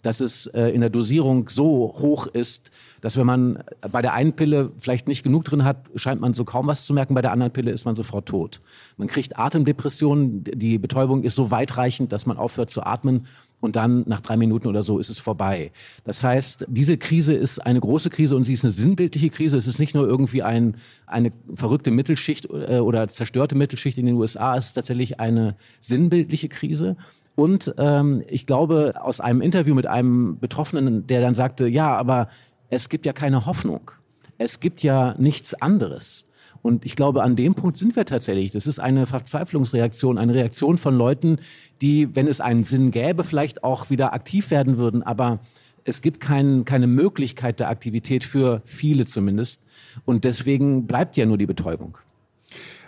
dass 0.01 0.21
es 0.21 0.45
in 0.45 0.81
der 0.81 0.89
Dosierung 0.89 1.49
so 1.49 1.93
hoch 1.97 2.27
ist, 2.27 2.71
dass 3.01 3.17
wenn 3.17 3.25
man 3.25 3.63
bei 3.91 4.01
der 4.01 4.13
einen 4.13 4.33
Pille 4.33 4.71
vielleicht 4.77 5.07
nicht 5.07 5.23
genug 5.23 5.45
drin 5.45 5.63
hat, 5.63 5.85
scheint 5.95 6.21
man 6.21 6.33
so 6.33 6.45
kaum 6.45 6.67
was 6.67 6.85
zu 6.85 6.93
merken, 6.93 7.13
bei 7.13 7.21
der 7.21 7.31
anderen 7.31 7.51
Pille 7.51 7.71
ist 7.71 7.85
man 7.85 7.95
sofort 7.95 8.27
tot. 8.27 8.61
Man 8.97 9.07
kriegt 9.07 9.37
Atemdepressionen, 9.37 10.43
die 10.43 10.77
Betäubung 10.77 11.23
ist 11.23 11.35
so 11.35 11.51
weitreichend, 11.51 12.11
dass 12.11 12.25
man 12.25 12.37
aufhört 12.37 12.69
zu 12.69 12.83
atmen 12.83 13.27
und 13.59 13.75
dann 13.75 14.03
nach 14.07 14.21
drei 14.21 14.37
Minuten 14.37 14.67
oder 14.67 14.83
so 14.83 14.99
ist 14.99 15.09
es 15.09 15.19
vorbei. 15.19 15.71
Das 16.03 16.23
heißt, 16.23 16.65
diese 16.69 16.97
Krise 16.97 17.33
ist 17.33 17.59
eine 17.59 17.79
große 17.79 18.09
Krise 18.09 18.35
und 18.35 18.45
sie 18.45 18.53
ist 18.53 18.63
eine 18.63 18.71
sinnbildliche 18.71 19.29
Krise. 19.29 19.57
Es 19.57 19.67
ist 19.67 19.79
nicht 19.79 19.95
nur 19.95 20.07
irgendwie 20.07 20.43
ein, 20.43 20.77
eine 21.07 21.31
verrückte 21.53 21.91
Mittelschicht 21.91 22.47
äh, 22.51 22.79
oder 22.79 23.07
zerstörte 23.07 23.55
Mittelschicht 23.55 23.97
in 23.97 24.05
den 24.05 24.15
USA, 24.15 24.55
es 24.55 24.67
ist 24.67 24.73
tatsächlich 24.73 25.19
eine 25.19 25.55
sinnbildliche 25.81 26.49
Krise. 26.49 26.97
Und 27.37 27.75
ähm, 27.77 28.23
ich 28.27 28.47
glaube, 28.47 28.95
aus 28.99 29.21
einem 29.21 29.41
Interview 29.41 29.75
mit 29.75 29.85
einem 29.85 30.39
Betroffenen, 30.39 31.05
der 31.05 31.21
dann 31.21 31.35
sagte, 31.35 31.67
ja, 31.67 31.95
aber 31.95 32.29
es 32.71 32.89
gibt 32.89 33.05
ja 33.05 33.13
keine 33.13 33.45
Hoffnung. 33.45 33.91
Es 34.39 34.59
gibt 34.59 34.81
ja 34.81 35.13
nichts 35.19 35.53
anderes. 35.53 36.25
Und 36.63 36.83
ich 36.83 36.95
glaube, 36.95 37.21
an 37.21 37.35
dem 37.35 37.53
Punkt 37.53 37.77
sind 37.77 37.95
wir 37.95 38.05
tatsächlich. 38.05 38.53
Das 38.53 38.65
ist 38.65 38.79
eine 38.79 39.05
Verzweiflungsreaktion, 39.05 40.17
eine 40.17 40.33
Reaktion 40.33 40.79
von 40.79 40.97
Leuten, 40.97 41.37
die, 41.79 42.15
wenn 42.15 42.27
es 42.27 42.41
einen 42.41 42.63
Sinn 42.63 42.89
gäbe, 42.89 43.23
vielleicht 43.23 43.63
auch 43.63 43.91
wieder 43.91 44.13
aktiv 44.13 44.49
werden 44.49 44.79
würden. 44.79 45.03
Aber 45.03 45.37
es 45.83 46.01
gibt 46.01 46.19
kein, 46.19 46.65
keine 46.65 46.87
Möglichkeit 46.87 47.59
der 47.59 47.69
Aktivität 47.69 48.23
für 48.23 48.63
viele 48.65 49.05
zumindest. 49.05 49.61
Und 50.05 50.23
deswegen 50.23 50.87
bleibt 50.87 51.17
ja 51.17 51.27
nur 51.27 51.37
die 51.37 51.45
Betäubung. 51.45 51.99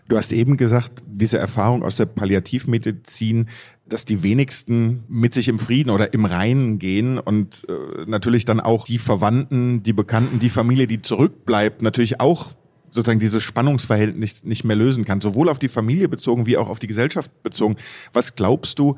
Du 0.09 0.17
hast 0.17 0.33
eben 0.33 0.57
gesagt, 0.57 1.03
diese 1.05 1.37
Erfahrung 1.37 1.83
aus 1.83 1.95
der 1.95 2.07
Palliativmedizin, 2.07 3.47
dass 3.87 4.05
die 4.05 4.23
wenigsten 4.23 5.03
mit 5.07 5.35
sich 5.35 5.47
im 5.47 5.59
Frieden 5.59 5.91
oder 5.91 6.13
im 6.15 6.25
Reinen 6.25 6.79
gehen 6.79 7.19
und 7.19 7.67
äh, 7.69 8.05
natürlich 8.07 8.43
dann 8.43 8.59
auch 8.59 8.85
die 8.85 8.97
Verwandten, 8.97 9.83
die 9.83 9.93
Bekannten, 9.93 10.39
die 10.39 10.49
Familie, 10.49 10.87
die 10.87 11.03
zurückbleibt, 11.03 11.83
natürlich 11.83 12.19
auch 12.19 12.47
sozusagen 12.89 13.19
dieses 13.19 13.43
Spannungsverhältnis 13.43 14.45
nicht 14.45 14.63
mehr 14.63 14.75
lösen 14.75 15.05
kann, 15.05 15.21
sowohl 15.21 15.47
auf 15.47 15.59
die 15.59 15.67
Familie 15.67 16.09
bezogen 16.09 16.47
wie 16.47 16.57
auch 16.57 16.69
auf 16.69 16.79
die 16.79 16.87
Gesellschaft 16.87 17.31
bezogen. 17.43 17.75
Was 18.11 18.35
glaubst 18.35 18.79
du, 18.79 18.97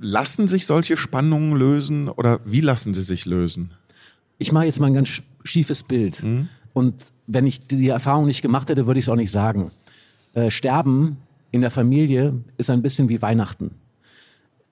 lassen 0.00 0.48
sich 0.48 0.66
solche 0.66 0.96
Spannungen 0.96 1.56
lösen 1.56 2.08
oder 2.08 2.40
wie 2.44 2.60
lassen 2.60 2.94
sie 2.94 3.02
sich 3.02 3.26
lösen? 3.26 3.74
Ich 4.38 4.50
mache 4.50 4.64
jetzt 4.64 4.80
mal 4.80 4.88
ein 4.88 4.94
ganz 4.94 5.22
schiefes 5.44 5.84
Bild. 5.84 6.20
Mhm. 6.24 6.48
Und 6.72 6.94
wenn 7.28 7.46
ich 7.46 7.64
die 7.68 7.88
Erfahrung 7.88 8.26
nicht 8.26 8.42
gemacht 8.42 8.68
hätte, 8.68 8.88
würde 8.88 8.98
ich 8.98 9.04
es 9.04 9.08
auch 9.08 9.16
nicht 9.16 9.30
sagen. 9.30 9.70
Äh, 10.34 10.50
Sterben 10.50 11.18
in 11.50 11.60
der 11.60 11.70
Familie 11.70 12.34
ist 12.56 12.70
ein 12.70 12.82
bisschen 12.82 13.08
wie 13.08 13.20
Weihnachten. 13.20 13.72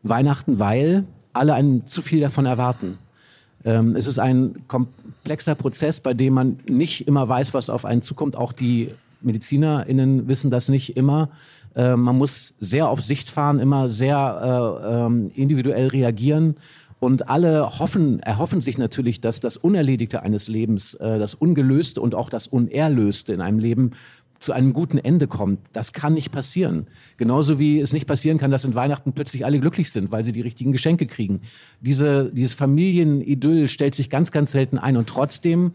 Weihnachten, 0.02 0.59
weil 0.59 1.05
alle 1.33 1.55
ein 1.55 1.87
zu 1.87 2.02
viel 2.02 2.21
davon 2.21 2.47
erwarten. 2.47 2.99
Ähm, 3.64 3.95
es 3.95 4.07
ist 4.07 4.19
ein 4.19 4.64
komplexer 4.69 5.55
Prozess, 5.55 6.00
bei 6.00 6.14
dem 6.14 6.35
man 6.35 6.59
nicht 6.69 7.07
immer 7.07 7.29
weiß, 7.29 7.52
was 7.52 7.69
auf 7.69 7.85
einen 7.85 8.02
zukommt. 8.02 8.37
Auch 8.37 8.52
die 8.52 8.90
MedizinerInnen 9.21 10.29
wissen 10.29 10.50
das 10.50 10.69
nicht 10.69 10.97
immer. 10.97 11.29
Äh, 11.75 11.97
man 11.97 12.17
muss 12.17 12.55
sehr 12.61 12.88
auf 12.88 13.02
Sicht 13.02 13.31
fahren, 13.31 13.59
immer 13.59 13.90
sehr 13.90 14.81
äh, 14.83 15.05
ähm, 15.07 15.31
individuell 15.35 15.88
reagieren. 15.88 16.57
Und 17.00 17.31
alle 17.31 17.79
hoffen, 17.79 18.21
erhoffen 18.21 18.61
sich 18.61 18.76
natürlich, 18.76 19.23
dass 19.23 19.40
das 19.40 19.57
Unerledigte 19.57 20.23
eines 20.23 20.49
Lebens, 20.49 20.95
äh, 20.95 21.19
das 21.19 21.35
Ungelöste 21.35 22.00
und 22.00 22.14
auch 22.14 22.29
das 22.29 22.47
Unerlöste 22.47 23.33
in 23.33 23.40
einem 23.40 23.59
Leben 23.59 23.93
zu 24.40 24.52
einem 24.52 24.73
guten 24.73 24.99
Ende 24.99 25.28
kommt. 25.28 25.61
Das 25.73 25.92
kann 25.92 26.14
nicht 26.14 26.32
passieren. 26.32 26.87
Genauso 27.18 27.59
wie 27.59 27.78
es 27.78 27.92
nicht 27.92 28.06
passieren 28.06 28.38
kann, 28.38 28.50
dass 28.50 28.64
in 28.64 28.75
Weihnachten 28.75 29.12
plötzlich 29.12 29.44
alle 29.44 29.61
glücklich 29.61 29.92
sind, 29.92 30.11
weil 30.11 30.25
sie 30.25 30.32
die 30.32 30.40
richtigen 30.40 30.73
Geschenke 30.73 31.06
kriegen. 31.06 31.42
Diese, 31.80 32.32
dieses 32.32 32.54
Familienidyll 32.54 33.68
stellt 33.68 33.94
sich 33.94 34.09
ganz, 34.09 34.32
ganz 34.32 34.52
selten 34.52 34.78
ein. 34.78 34.97
Und 34.97 35.09
trotzdem 35.09 35.73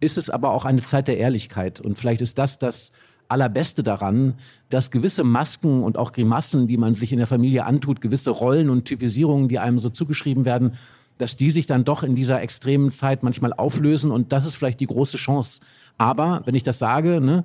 ist 0.00 0.18
es 0.18 0.30
aber 0.30 0.50
auch 0.50 0.64
eine 0.64 0.82
Zeit 0.82 1.06
der 1.06 1.18
Ehrlichkeit. 1.18 1.80
Und 1.80 1.96
vielleicht 1.96 2.20
ist 2.20 2.38
das 2.38 2.58
das 2.58 2.92
Allerbeste 3.28 3.82
daran, 3.82 4.34
dass 4.68 4.90
gewisse 4.90 5.22
Masken 5.22 5.84
und 5.84 5.96
auch 5.96 6.12
Grimassen, 6.12 6.66
die 6.66 6.76
man 6.76 6.96
sich 6.96 7.12
in 7.12 7.18
der 7.18 7.26
Familie 7.26 7.66
antut, 7.66 8.00
gewisse 8.00 8.30
Rollen 8.30 8.68
und 8.68 8.84
Typisierungen, 8.84 9.48
die 9.48 9.60
einem 9.60 9.78
so 9.78 9.90
zugeschrieben 9.90 10.44
werden, 10.44 10.74
dass 11.18 11.36
die 11.36 11.50
sich 11.50 11.66
dann 11.66 11.84
doch 11.84 12.02
in 12.02 12.16
dieser 12.16 12.40
extremen 12.40 12.90
Zeit 12.90 13.22
manchmal 13.22 13.52
auflösen. 13.52 14.10
Und 14.10 14.32
das 14.32 14.46
ist 14.46 14.56
vielleicht 14.56 14.80
die 14.80 14.86
große 14.86 15.18
Chance. 15.18 15.60
Aber 15.98 16.42
wenn 16.46 16.54
ich 16.54 16.62
das 16.62 16.78
sage, 16.78 17.20
ne, 17.20 17.44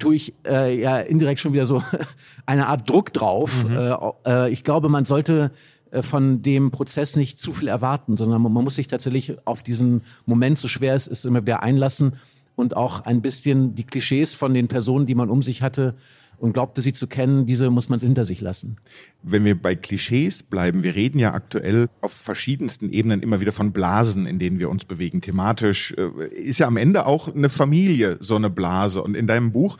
tue 0.00 0.16
ich 0.16 0.34
äh, 0.46 0.80
ja 0.80 0.98
indirekt 0.98 1.40
schon 1.40 1.52
wieder 1.52 1.66
so 1.66 1.82
eine 2.46 2.66
Art 2.66 2.88
Druck 2.88 3.12
drauf. 3.12 3.64
Mhm. 3.64 3.76
Äh, 3.76 3.96
äh, 4.26 4.50
ich 4.50 4.64
glaube, 4.64 4.88
man 4.88 5.04
sollte 5.04 5.52
äh, 5.90 6.02
von 6.02 6.42
dem 6.42 6.70
Prozess 6.70 7.14
nicht 7.14 7.38
zu 7.38 7.52
viel 7.52 7.68
erwarten, 7.68 8.16
sondern 8.16 8.42
man, 8.42 8.52
man 8.52 8.64
muss 8.64 8.74
sich 8.74 8.88
tatsächlich 8.88 9.36
auf 9.46 9.62
diesen 9.62 10.02
Moment, 10.26 10.58
so 10.58 10.66
schwer 10.66 10.94
es 10.94 11.06
ist, 11.06 11.24
immer 11.24 11.42
wieder 11.42 11.62
einlassen 11.62 12.14
und 12.56 12.76
auch 12.76 13.02
ein 13.02 13.22
bisschen 13.22 13.74
die 13.74 13.84
Klischees 13.84 14.34
von 14.34 14.54
den 14.54 14.68
Personen, 14.68 15.06
die 15.06 15.14
man 15.14 15.30
um 15.30 15.42
sich 15.42 15.62
hatte, 15.62 15.94
und 16.40 16.54
glaubte 16.54 16.80
sie 16.80 16.92
zu 16.92 17.06
kennen, 17.06 17.46
diese 17.46 17.70
muss 17.70 17.88
man 17.88 18.00
hinter 18.00 18.24
sich 18.24 18.40
lassen. 18.40 18.76
Wenn 19.22 19.44
wir 19.44 19.60
bei 19.60 19.74
Klischees 19.74 20.42
bleiben, 20.42 20.82
wir 20.82 20.94
reden 20.94 21.18
ja 21.18 21.34
aktuell 21.34 21.88
auf 22.00 22.12
verschiedensten 22.12 22.90
Ebenen 22.90 23.22
immer 23.22 23.40
wieder 23.40 23.52
von 23.52 23.72
Blasen, 23.72 24.26
in 24.26 24.38
denen 24.38 24.58
wir 24.58 24.70
uns 24.70 24.84
bewegen. 24.84 25.20
Thematisch 25.20 25.94
äh, 25.98 26.26
ist 26.34 26.58
ja 26.58 26.66
am 26.66 26.76
Ende 26.78 27.06
auch 27.06 27.34
eine 27.34 27.50
Familie 27.50 28.16
so 28.20 28.36
eine 28.36 28.50
Blase. 28.50 29.02
Und 29.02 29.16
in 29.16 29.26
deinem 29.26 29.52
Buch, 29.52 29.76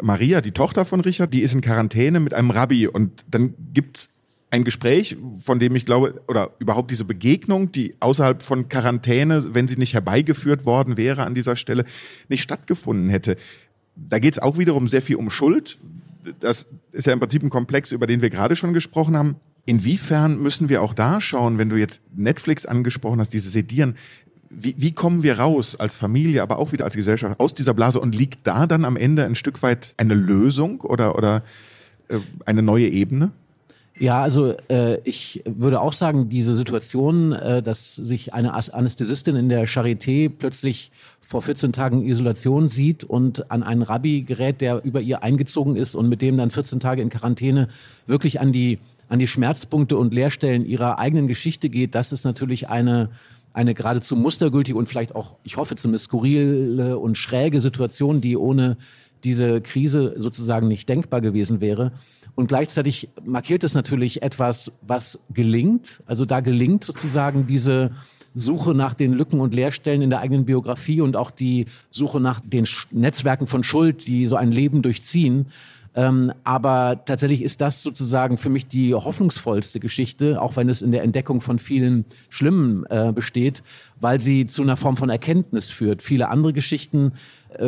Maria, 0.00 0.40
die 0.40 0.52
Tochter 0.52 0.84
von 0.84 1.00
Richard, 1.00 1.34
die 1.34 1.42
ist 1.42 1.54
in 1.54 1.60
Quarantäne 1.60 2.20
mit 2.20 2.34
einem 2.34 2.50
Rabbi 2.50 2.86
und 2.86 3.24
dann 3.28 3.54
gibt's 3.74 4.10
ein 4.50 4.64
Gespräch, 4.64 5.16
von 5.42 5.58
dem 5.58 5.74
ich 5.74 5.84
glaube, 5.84 6.20
oder 6.28 6.50
überhaupt 6.60 6.90
diese 6.90 7.04
Begegnung, 7.04 7.72
die 7.72 7.94
außerhalb 7.98 8.42
von 8.42 8.68
Quarantäne, 8.68 9.54
wenn 9.54 9.66
sie 9.66 9.76
nicht 9.76 9.94
herbeigeführt 9.94 10.64
worden 10.64 10.96
wäre 10.96 11.24
an 11.24 11.34
dieser 11.34 11.56
Stelle, 11.56 11.84
nicht 12.28 12.42
stattgefunden 12.42 13.10
hätte. 13.10 13.36
Da 13.96 14.18
geht 14.18 14.34
es 14.34 14.38
auch 14.38 14.58
wiederum 14.58 14.88
sehr 14.88 15.02
viel 15.02 15.16
um 15.16 15.30
Schuld 15.30 15.78
das 16.40 16.66
ist 16.92 17.06
ja 17.06 17.12
im 17.12 17.20
Prinzip 17.20 17.42
ein 17.42 17.50
Komplex, 17.50 17.92
über 17.92 18.06
den 18.06 18.22
wir 18.22 18.30
gerade 18.30 18.56
schon 18.56 18.72
gesprochen 18.72 19.16
haben. 19.16 19.36
Inwiefern 19.64 20.40
müssen 20.40 20.68
wir 20.68 20.82
auch 20.82 20.94
da 20.94 21.20
schauen, 21.20 21.58
wenn 21.58 21.68
du 21.68 21.76
jetzt 21.76 22.00
Netflix 22.14 22.66
angesprochen 22.66 23.20
hast, 23.20 23.32
dieses 23.32 23.52
Sedieren, 23.52 23.96
wie, 24.48 24.74
wie 24.78 24.92
kommen 24.92 25.22
wir 25.22 25.38
raus 25.38 25.78
als 25.78 25.96
Familie, 25.96 26.42
aber 26.42 26.58
auch 26.58 26.72
wieder 26.72 26.84
als 26.84 26.94
Gesellschaft 26.94 27.40
aus 27.40 27.52
dieser 27.52 27.74
Blase 27.74 28.00
und 28.00 28.14
liegt 28.14 28.46
da 28.46 28.66
dann 28.66 28.84
am 28.84 28.96
Ende 28.96 29.24
ein 29.24 29.34
Stück 29.34 29.62
weit 29.62 29.94
eine 29.96 30.14
Lösung 30.14 30.82
oder, 30.82 31.16
oder 31.16 31.42
äh, 32.08 32.18
eine 32.44 32.62
neue 32.62 32.88
Ebene? 32.88 33.32
Ja, 33.98 34.20
also 34.20 34.54
äh, 34.68 35.00
ich 35.04 35.42
würde 35.46 35.80
auch 35.80 35.94
sagen, 35.94 36.28
diese 36.28 36.54
Situation, 36.54 37.32
äh, 37.32 37.62
dass 37.62 37.96
sich 37.96 38.34
eine 38.34 38.52
Anästhesistin 38.52 39.36
in 39.36 39.48
der 39.48 39.66
Charité 39.66 40.28
plötzlich 40.28 40.92
vor 41.26 41.42
14 41.42 41.72
Tagen 41.72 42.06
Isolation 42.06 42.68
sieht 42.68 43.02
und 43.02 43.50
an 43.50 43.62
einen 43.62 43.82
Rabbi 43.82 44.22
gerät, 44.22 44.60
der 44.60 44.84
über 44.84 45.00
ihr 45.00 45.22
eingezogen 45.22 45.76
ist 45.76 45.94
und 45.94 46.08
mit 46.08 46.22
dem 46.22 46.36
dann 46.36 46.50
14 46.50 46.78
Tage 46.78 47.02
in 47.02 47.10
Quarantäne 47.10 47.68
wirklich 48.06 48.40
an 48.40 48.52
die, 48.52 48.78
an 49.08 49.18
die 49.18 49.26
Schmerzpunkte 49.26 49.96
und 49.96 50.14
Leerstellen 50.14 50.64
ihrer 50.64 50.98
eigenen 50.98 51.26
Geschichte 51.26 51.68
geht, 51.68 51.94
das 51.96 52.12
ist 52.12 52.24
natürlich 52.24 52.68
eine, 52.68 53.10
eine 53.52 53.74
geradezu 53.74 54.14
mustergültige 54.14 54.78
und 54.78 54.88
vielleicht 54.88 55.16
auch, 55.16 55.34
ich 55.42 55.56
hoffe, 55.56 55.74
zumindest 55.74 56.06
skurrile 56.06 56.98
und 56.98 57.18
schräge 57.18 57.60
Situation, 57.60 58.20
die 58.20 58.36
ohne 58.36 58.76
diese 59.24 59.60
Krise 59.60 60.14
sozusagen 60.18 60.68
nicht 60.68 60.88
denkbar 60.88 61.20
gewesen 61.20 61.60
wäre. 61.60 61.90
Und 62.36 62.48
gleichzeitig 62.48 63.08
markiert 63.24 63.64
es 63.64 63.74
natürlich 63.74 64.22
etwas, 64.22 64.72
was 64.82 65.18
gelingt. 65.30 66.02
Also 66.06 66.24
da 66.24 66.40
gelingt 66.40 66.84
sozusagen 66.84 67.46
diese 67.46 67.90
Suche 68.36 68.74
nach 68.74 68.92
den 68.92 69.14
Lücken 69.14 69.40
und 69.40 69.54
Leerstellen 69.54 70.02
in 70.02 70.10
der 70.10 70.20
eigenen 70.20 70.44
Biografie 70.44 71.00
und 71.00 71.16
auch 71.16 71.30
die 71.30 71.66
Suche 71.90 72.20
nach 72.20 72.40
den 72.40 72.66
Netzwerken 72.90 73.46
von 73.46 73.64
Schuld, 73.64 74.06
die 74.06 74.26
so 74.26 74.36
ein 74.36 74.52
Leben 74.52 74.82
durchziehen. 74.82 75.46
Ähm, 75.94 76.30
aber 76.44 77.02
tatsächlich 77.06 77.40
ist 77.40 77.62
das 77.62 77.82
sozusagen 77.82 78.36
für 78.36 78.50
mich 78.50 78.66
die 78.66 78.92
hoffnungsvollste 78.92 79.80
Geschichte, 79.80 80.42
auch 80.42 80.54
wenn 80.56 80.68
es 80.68 80.82
in 80.82 80.92
der 80.92 81.02
Entdeckung 81.02 81.40
von 81.40 81.58
vielen 81.58 82.04
Schlimmen 82.28 82.84
äh, 82.90 83.12
besteht, 83.14 83.62
weil 83.98 84.20
sie 84.20 84.44
zu 84.44 84.60
einer 84.60 84.76
Form 84.76 84.98
von 84.98 85.08
Erkenntnis 85.08 85.70
führt. 85.70 86.02
Viele 86.02 86.28
andere 86.28 86.52
Geschichten 86.52 87.12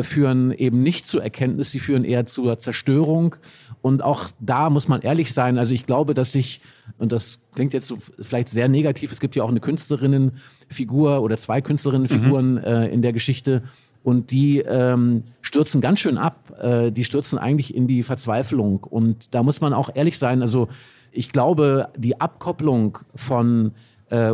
führen 0.01 0.51
eben 0.51 0.83
nicht 0.83 1.07
zur 1.07 1.23
Erkenntnis, 1.23 1.71
sie 1.71 1.79
führen 1.79 2.03
eher 2.03 2.25
zur 2.25 2.59
Zerstörung. 2.59 3.35
Und 3.81 4.03
auch 4.03 4.29
da 4.39 4.69
muss 4.69 4.87
man 4.87 5.01
ehrlich 5.01 5.33
sein. 5.33 5.57
Also 5.57 5.73
ich 5.73 5.85
glaube, 5.85 6.13
dass 6.13 6.31
sich, 6.31 6.61
und 6.97 7.11
das 7.11 7.47
klingt 7.55 7.73
jetzt 7.73 7.87
so 7.87 7.97
vielleicht 8.19 8.49
sehr 8.49 8.67
negativ, 8.67 9.11
es 9.11 9.19
gibt 9.19 9.35
ja 9.35 9.43
auch 9.43 9.49
eine 9.49 9.59
Künstlerinnenfigur 9.59 11.21
oder 11.21 11.37
zwei 11.37 11.61
Künstlerinnenfiguren 11.61 12.51
mhm. 12.53 12.57
äh, 12.57 12.87
in 12.87 13.01
der 13.01 13.13
Geschichte, 13.13 13.63
und 14.03 14.31
die 14.31 14.59
ähm, 14.59 15.23
stürzen 15.41 15.81
ganz 15.81 15.99
schön 15.99 16.17
ab. 16.17 16.57
Äh, 16.59 16.91
die 16.91 17.03
stürzen 17.03 17.37
eigentlich 17.37 17.75
in 17.75 17.87
die 17.87 18.03
Verzweiflung. 18.03 18.83
Und 18.83 19.35
da 19.35 19.43
muss 19.43 19.61
man 19.61 19.73
auch 19.73 19.89
ehrlich 19.93 20.17
sein. 20.17 20.41
Also 20.41 20.69
ich 21.11 21.31
glaube, 21.31 21.89
die 21.97 22.19
Abkopplung 22.21 22.99
von 23.15 23.73
äh, 24.09 24.33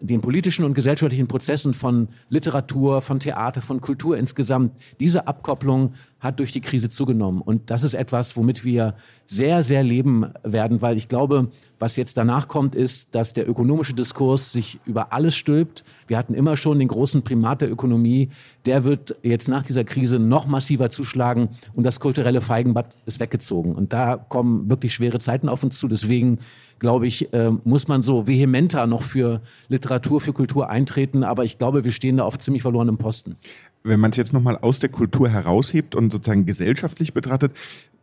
den 0.00 0.20
politischen 0.20 0.64
und 0.64 0.74
gesellschaftlichen 0.74 1.28
Prozessen 1.28 1.74
von 1.74 2.08
Literatur, 2.28 3.02
von 3.02 3.20
Theater, 3.20 3.62
von 3.62 3.80
Kultur 3.80 4.16
insgesamt, 4.16 4.72
diese 5.00 5.26
Abkopplung 5.26 5.94
hat 6.24 6.40
durch 6.40 6.50
die 6.50 6.60
Krise 6.60 6.88
zugenommen. 6.88 7.42
Und 7.42 7.70
das 7.70 7.82
ist 7.82 7.94
etwas, 7.94 8.36
womit 8.36 8.64
wir 8.64 8.94
sehr, 9.26 9.62
sehr 9.62 9.82
leben 9.82 10.26
werden, 10.42 10.82
weil 10.82 10.96
ich 10.96 11.08
glaube, 11.08 11.50
was 11.78 11.96
jetzt 11.96 12.16
danach 12.16 12.48
kommt, 12.48 12.74
ist, 12.74 13.14
dass 13.14 13.34
der 13.34 13.48
ökonomische 13.48 13.94
Diskurs 13.94 14.50
sich 14.50 14.80
über 14.86 15.12
alles 15.12 15.36
stülpt. 15.36 15.84
Wir 16.06 16.16
hatten 16.16 16.34
immer 16.34 16.56
schon 16.56 16.78
den 16.78 16.88
großen 16.88 17.22
Primat 17.22 17.60
der 17.60 17.70
Ökonomie. 17.70 18.30
Der 18.64 18.84
wird 18.84 19.16
jetzt 19.22 19.48
nach 19.48 19.66
dieser 19.66 19.84
Krise 19.84 20.18
noch 20.18 20.46
massiver 20.46 20.90
zuschlagen 20.90 21.50
und 21.74 21.84
das 21.84 22.00
kulturelle 22.00 22.40
Feigenbad 22.40 22.96
ist 23.04 23.20
weggezogen. 23.20 23.74
Und 23.74 23.92
da 23.92 24.16
kommen 24.16 24.70
wirklich 24.70 24.94
schwere 24.94 25.18
Zeiten 25.18 25.48
auf 25.48 25.62
uns 25.62 25.78
zu. 25.78 25.88
Deswegen 25.88 26.38
glaube 26.78 27.06
ich, 27.06 27.32
äh, 27.32 27.50
muss 27.64 27.88
man 27.88 28.02
so 28.02 28.26
vehementer 28.26 28.86
noch 28.86 29.02
für 29.02 29.42
Literatur, 29.68 30.20
für 30.20 30.32
Kultur 30.32 30.70
eintreten. 30.70 31.22
Aber 31.22 31.44
ich 31.44 31.58
glaube, 31.58 31.84
wir 31.84 31.92
stehen 31.92 32.16
da 32.16 32.24
auf 32.24 32.38
ziemlich 32.38 32.62
verlorenem 32.62 32.98
Posten. 32.98 33.36
Wenn 33.86 34.00
man 34.00 34.12
es 34.12 34.16
jetzt 34.16 34.32
nochmal 34.32 34.56
aus 34.56 34.78
der 34.78 34.88
Kultur 34.88 35.28
heraushebt 35.28 35.94
und 35.94 36.10
sozusagen 36.10 36.46
gesellschaftlich 36.46 37.12
betrachtet, 37.12 37.52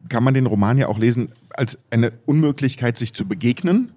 kann 0.09 0.23
man 0.23 0.35
den 0.35 0.45
Roman 0.45 0.77
ja 0.77 0.87
auch 0.87 0.99
lesen 0.99 1.31
als 1.49 1.79
eine 1.89 2.13
Unmöglichkeit, 2.27 2.97
sich 2.97 3.15
zu 3.15 3.27
begegnen 3.27 3.91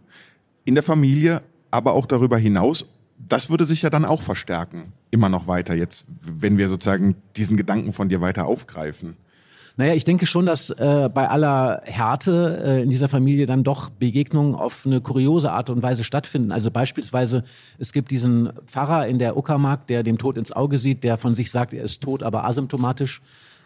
in 0.64 0.74
der 0.74 0.82
Familie, 0.82 1.42
aber 1.70 1.92
auch 1.92 2.06
darüber 2.06 2.38
hinaus. 2.38 2.86
Das 3.18 3.50
würde 3.50 3.66
sich 3.66 3.82
ja 3.82 3.90
dann 3.90 4.06
auch 4.06 4.22
verstärken, 4.22 4.94
immer 5.10 5.28
noch 5.28 5.46
weiter 5.46 5.74
jetzt, 5.74 6.06
wenn 6.08 6.56
wir 6.56 6.68
sozusagen 6.68 7.16
diesen 7.36 7.58
Gedanken 7.58 7.92
von 7.92 8.08
dir 8.08 8.22
weiter 8.22 8.46
aufgreifen. 8.46 9.16
Naja, 9.76 9.95
ich 9.95 10.04
denke 10.04 10.25
schon, 10.25 10.47
dass 10.47 10.71
äh, 10.71 11.11
bei 11.12 11.28
aller 11.28 11.83
Härte 11.85 12.62
äh, 12.64 12.83
in 12.83 12.90
dieser 12.90 13.09
Familie 13.09 13.47
dann 13.47 13.64
doch 13.64 13.90
Begegnungen 13.90 14.54
auf 14.54 14.87
eine 14.87 15.00
kuriose 15.00 15.50
Art 15.50 15.69
und 15.69 15.83
Weise 15.83 16.04
stattfinden. 16.04 16.52
Also 16.52 16.71
beispielsweise, 16.71 17.43
es 17.78 17.93
gibt 17.93 18.12
diesen 18.12 18.52
Pfarrer 18.66 19.09
in 19.09 19.19
der 19.19 19.37
Uckermark, 19.37 19.88
der 19.88 20.04
dem 20.04 20.16
Tod 20.16 20.38
ins 20.38 20.52
Auge 20.52 20.78
sieht, 20.78 21.02
der 21.02 21.16
von 21.16 21.35
sich 21.35 21.50
sagt, 21.50 21.75
er 21.75 21.83
ist 21.83 22.04
tot, 22.04 22.23
aber 22.23 22.45
asymptomatisch 22.45 23.21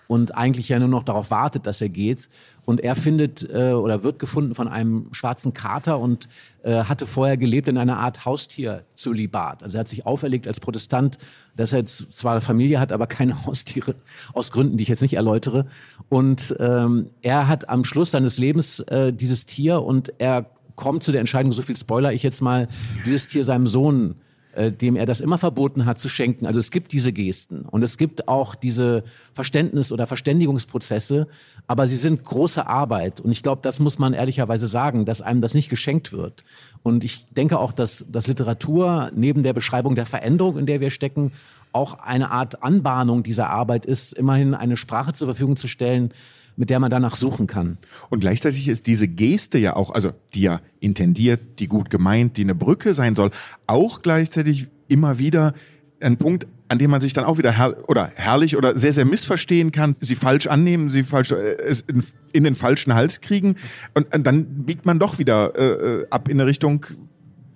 und 0.08 0.34
eigentlich 0.34 0.70
ja 0.70 0.78
nur 0.78 0.88
noch 0.88 1.04
darauf 1.04 1.30
wartet, 1.30 1.66
dass 1.66 1.80
er 1.80 1.90
geht. 1.90 2.28
Und 2.64 2.80
er 2.80 2.96
findet 2.96 3.48
äh, 3.48 3.72
oder 3.72 4.02
wird 4.02 4.18
gefunden 4.18 4.54
von 4.54 4.66
einem 4.66 5.08
schwarzen 5.12 5.54
Kater 5.54 6.00
und 6.00 6.28
äh, 6.62 6.84
hatte 6.84 7.06
vorher 7.06 7.36
gelebt 7.36 7.68
in 7.68 7.78
einer 7.78 7.98
Art 7.98 8.24
Haustierzölibat. 8.24 9.62
Also 9.62 9.76
er 9.76 9.80
hat 9.80 9.88
sich 9.88 10.06
auferlegt 10.06 10.48
als 10.48 10.60
Protestant, 10.60 11.18
dass 11.56 11.72
er 11.72 11.80
jetzt 11.80 12.10
zwar 12.10 12.40
Familie 12.40 12.80
hat, 12.80 12.90
aber 12.90 13.06
keine 13.06 13.44
Haustiere, 13.46 13.94
aus 14.32 14.50
Gründen, 14.50 14.78
die 14.78 14.82
ich 14.82 14.88
jetzt 14.88 15.02
nicht 15.02 15.14
erläutere. 15.14 15.66
Und 16.08 16.56
ähm, 16.58 17.10
er 17.20 17.46
hat 17.46 17.68
am 17.68 17.84
Schluss 17.84 18.10
seines 18.10 18.38
Lebens 18.38 18.80
äh, 18.80 19.12
dieses 19.12 19.44
Tier 19.44 19.82
und 19.82 20.14
er 20.18 20.46
kommt 20.74 21.02
zu 21.02 21.12
der 21.12 21.20
Entscheidung, 21.20 21.52
so 21.52 21.60
viel 21.60 21.76
Spoiler 21.76 22.12
ich 22.14 22.22
jetzt 22.22 22.40
mal, 22.40 22.68
dieses 23.04 23.28
Tier 23.28 23.44
seinem 23.44 23.66
Sohn 23.66 24.14
äh, 24.58 24.72
dem 24.72 24.96
er 24.96 25.06
das 25.06 25.20
immer 25.20 25.38
verboten 25.38 25.86
hat 25.86 26.00
zu 26.00 26.08
schenken. 26.08 26.44
Also 26.44 26.58
es 26.58 26.72
gibt 26.72 26.92
diese 26.92 27.12
Gesten 27.12 27.60
und 27.60 27.84
es 27.84 27.96
gibt 27.96 28.26
auch 28.26 28.56
diese 28.56 29.04
Verständnis- 29.32 29.92
oder 29.92 30.04
Verständigungsprozesse, 30.08 31.28
aber 31.68 31.86
sie 31.86 31.94
sind 31.94 32.24
große 32.24 32.66
Arbeit. 32.66 33.20
Und 33.20 33.30
ich 33.30 33.44
glaube, 33.44 33.62
das 33.62 33.78
muss 33.78 34.00
man 34.00 34.14
ehrlicherweise 34.14 34.66
sagen, 34.66 35.04
dass 35.04 35.22
einem 35.22 35.42
das 35.42 35.54
nicht 35.54 35.68
geschenkt 35.68 36.12
wird. 36.12 36.44
Und 36.82 37.04
ich 37.04 37.26
denke 37.26 37.56
auch, 37.60 37.70
dass, 37.70 38.06
dass 38.10 38.26
Literatur 38.26 39.12
neben 39.14 39.44
der 39.44 39.52
Beschreibung 39.52 39.94
der 39.94 40.06
Veränderung, 40.06 40.58
in 40.58 40.66
der 40.66 40.80
wir 40.80 40.90
stecken, 40.90 41.30
auch 41.70 42.00
eine 42.00 42.32
Art 42.32 42.64
Anbahnung 42.64 43.22
dieser 43.22 43.50
Arbeit 43.50 43.86
ist, 43.86 44.12
immerhin 44.12 44.54
eine 44.54 44.76
Sprache 44.76 45.12
zur 45.12 45.28
Verfügung 45.28 45.56
zu 45.56 45.68
stellen, 45.68 46.10
mit 46.58 46.70
der 46.70 46.80
man 46.80 46.90
danach 46.90 47.14
suchen 47.14 47.46
kann. 47.46 47.78
Und 48.10 48.20
gleichzeitig 48.20 48.66
ist 48.68 48.86
diese 48.86 49.06
Geste 49.06 49.58
ja 49.58 49.76
auch, 49.76 49.90
also 49.90 50.10
die 50.34 50.42
ja 50.42 50.60
intendiert, 50.80 51.60
die 51.60 51.68
gut 51.68 51.88
gemeint, 51.88 52.36
die 52.36 52.42
eine 52.42 52.56
Brücke 52.56 52.92
sein 52.92 53.14
soll, 53.14 53.30
auch 53.66 54.02
gleichzeitig 54.02 54.66
immer 54.88 55.18
wieder 55.18 55.54
ein 56.00 56.16
Punkt, 56.16 56.46
an 56.66 56.78
dem 56.78 56.90
man 56.90 57.00
sich 57.00 57.12
dann 57.12 57.24
auch 57.24 57.38
wieder 57.38 57.52
her 57.52 57.76
oder 57.86 58.10
herrlich 58.14 58.56
oder 58.56 58.76
sehr, 58.76 58.92
sehr 58.92 59.04
missverstehen 59.04 59.72
kann, 59.72 59.96
sie 60.00 60.16
falsch 60.16 60.48
annehmen, 60.48 60.90
sie 60.90 61.04
falsch 61.04 61.30
äh, 61.30 61.56
in, 61.86 62.04
in, 62.32 62.44
den 62.44 62.56
falschen 62.56 62.94
Hals 62.94 63.20
kriegen 63.20 63.54
und, 63.94 64.14
und 64.14 64.26
dann 64.26 64.44
biegt 64.64 64.84
man 64.84 64.98
doch 64.98 65.18
wieder 65.18 65.56
äh, 65.56 66.00
äh 66.02 66.06
ab 66.10 66.28
in 66.28 66.40
eine 66.40 66.48
Richtung, 66.48 66.84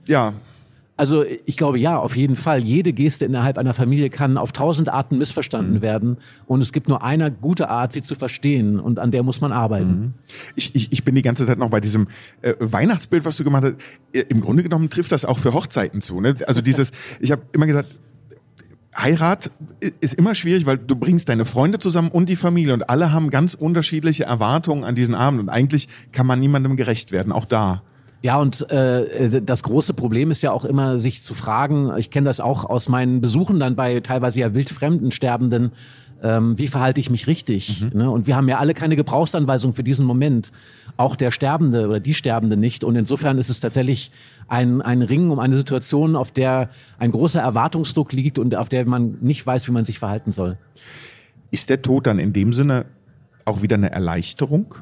ja, 0.08 0.34
also 1.02 1.24
ich 1.46 1.56
glaube 1.56 1.80
ja, 1.80 1.98
auf 1.98 2.14
jeden 2.14 2.36
Fall. 2.36 2.60
Jede 2.60 2.92
Geste 2.92 3.24
innerhalb 3.24 3.58
einer 3.58 3.74
Familie 3.74 4.08
kann 4.08 4.38
auf 4.38 4.52
tausend 4.52 4.88
Arten 4.88 5.18
missverstanden 5.18 5.78
mhm. 5.78 5.82
werden. 5.82 6.16
Und 6.46 6.60
es 6.60 6.72
gibt 6.72 6.86
nur 6.86 7.02
eine 7.02 7.32
gute 7.32 7.68
Art, 7.68 7.92
sie 7.92 8.02
zu 8.02 8.14
verstehen. 8.14 8.78
Und 8.78 9.00
an 9.00 9.10
der 9.10 9.24
muss 9.24 9.40
man 9.40 9.50
arbeiten. 9.50 9.90
Mhm. 9.90 10.14
Ich, 10.54 10.76
ich, 10.76 10.92
ich 10.92 11.02
bin 11.02 11.16
die 11.16 11.22
ganze 11.22 11.44
Zeit 11.44 11.58
noch 11.58 11.70
bei 11.70 11.80
diesem 11.80 12.06
äh, 12.40 12.54
Weihnachtsbild, 12.60 13.24
was 13.24 13.36
du 13.36 13.42
gemacht 13.42 13.64
hast. 13.64 13.74
Äh, 14.12 14.26
Im 14.28 14.40
Grunde 14.40 14.62
genommen 14.62 14.90
trifft 14.90 15.10
das 15.10 15.24
auch 15.24 15.40
für 15.40 15.54
Hochzeiten 15.54 16.02
zu. 16.02 16.20
Ne? 16.20 16.36
Also 16.46 16.62
dieses, 16.62 16.92
ich 17.18 17.32
habe 17.32 17.42
immer 17.50 17.66
gesagt, 17.66 17.88
Heirat 18.96 19.50
ist 19.98 20.14
immer 20.14 20.36
schwierig, 20.36 20.66
weil 20.66 20.78
du 20.78 20.94
bringst 20.94 21.28
deine 21.28 21.44
Freunde 21.44 21.80
zusammen 21.80 22.12
und 22.12 22.28
die 22.28 22.36
Familie 22.36 22.74
und 22.74 22.88
alle 22.88 23.12
haben 23.12 23.30
ganz 23.30 23.54
unterschiedliche 23.54 24.22
Erwartungen 24.22 24.84
an 24.84 24.94
diesen 24.94 25.16
Abend 25.16 25.40
und 25.40 25.48
eigentlich 25.48 25.88
kann 26.12 26.28
man 26.28 26.38
niemandem 26.38 26.76
gerecht 26.76 27.10
werden, 27.10 27.32
auch 27.32 27.46
da. 27.46 27.82
Ja, 28.22 28.38
und 28.38 28.70
äh, 28.70 29.42
das 29.42 29.64
große 29.64 29.94
Problem 29.94 30.30
ist 30.30 30.42
ja 30.42 30.52
auch 30.52 30.64
immer, 30.64 30.98
sich 30.98 31.22
zu 31.22 31.34
fragen, 31.34 31.92
ich 31.98 32.10
kenne 32.10 32.26
das 32.26 32.40
auch 32.40 32.64
aus 32.64 32.88
meinen 32.88 33.20
Besuchen 33.20 33.58
dann 33.58 33.74
bei 33.74 33.98
teilweise 34.00 34.40
ja 34.40 34.54
wildfremden 34.54 35.10
Sterbenden, 35.10 35.72
ähm, 36.22 36.56
wie 36.56 36.68
verhalte 36.68 37.00
ich 37.00 37.10
mich 37.10 37.26
richtig? 37.26 37.82
Mhm. 37.82 37.98
Ne? 37.98 38.10
Und 38.10 38.26
wir 38.28 38.36
haben 38.36 38.48
ja 38.48 38.58
alle 38.58 38.74
keine 38.74 38.94
Gebrauchsanweisung 38.94 39.74
für 39.74 39.82
diesen 39.82 40.06
Moment. 40.06 40.52
Auch 40.96 41.16
der 41.16 41.32
Sterbende 41.32 41.88
oder 41.88 41.98
die 41.98 42.14
Sterbende 42.14 42.56
nicht. 42.56 42.84
Und 42.84 42.94
insofern 42.94 43.38
ist 43.38 43.50
es 43.50 43.58
tatsächlich 43.58 44.12
ein, 44.46 44.82
ein 44.82 45.02
Ringen 45.02 45.30
um 45.30 45.40
eine 45.40 45.56
Situation, 45.56 46.14
auf 46.14 46.30
der 46.30 46.70
ein 46.98 47.10
großer 47.10 47.40
Erwartungsdruck 47.40 48.12
liegt 48.12 48.38
und 48.38 48.54
auf 48.54 48.68
der 48.68 48.86
man 48.86 49.18
nicht 49.20 49.44
weiß, 49.44 49.66
wie 49.66 49.72
man 49.72 49.84
sich 49.84 49.98
verhalten 49.98 50.30
soll. 50.30 50.58
Ist 51.50 51.70
der 51.70 51.82
Tod 51.82 52.06
dann 52.06 52.20
in 52.20 52.32
dem 52.32 52.52
Sinne 52.52 52.86
auch 53.44 53.62
wieder 53.62 53.74
eine 53.74 53.90
Erleichterung? 53.90 54.76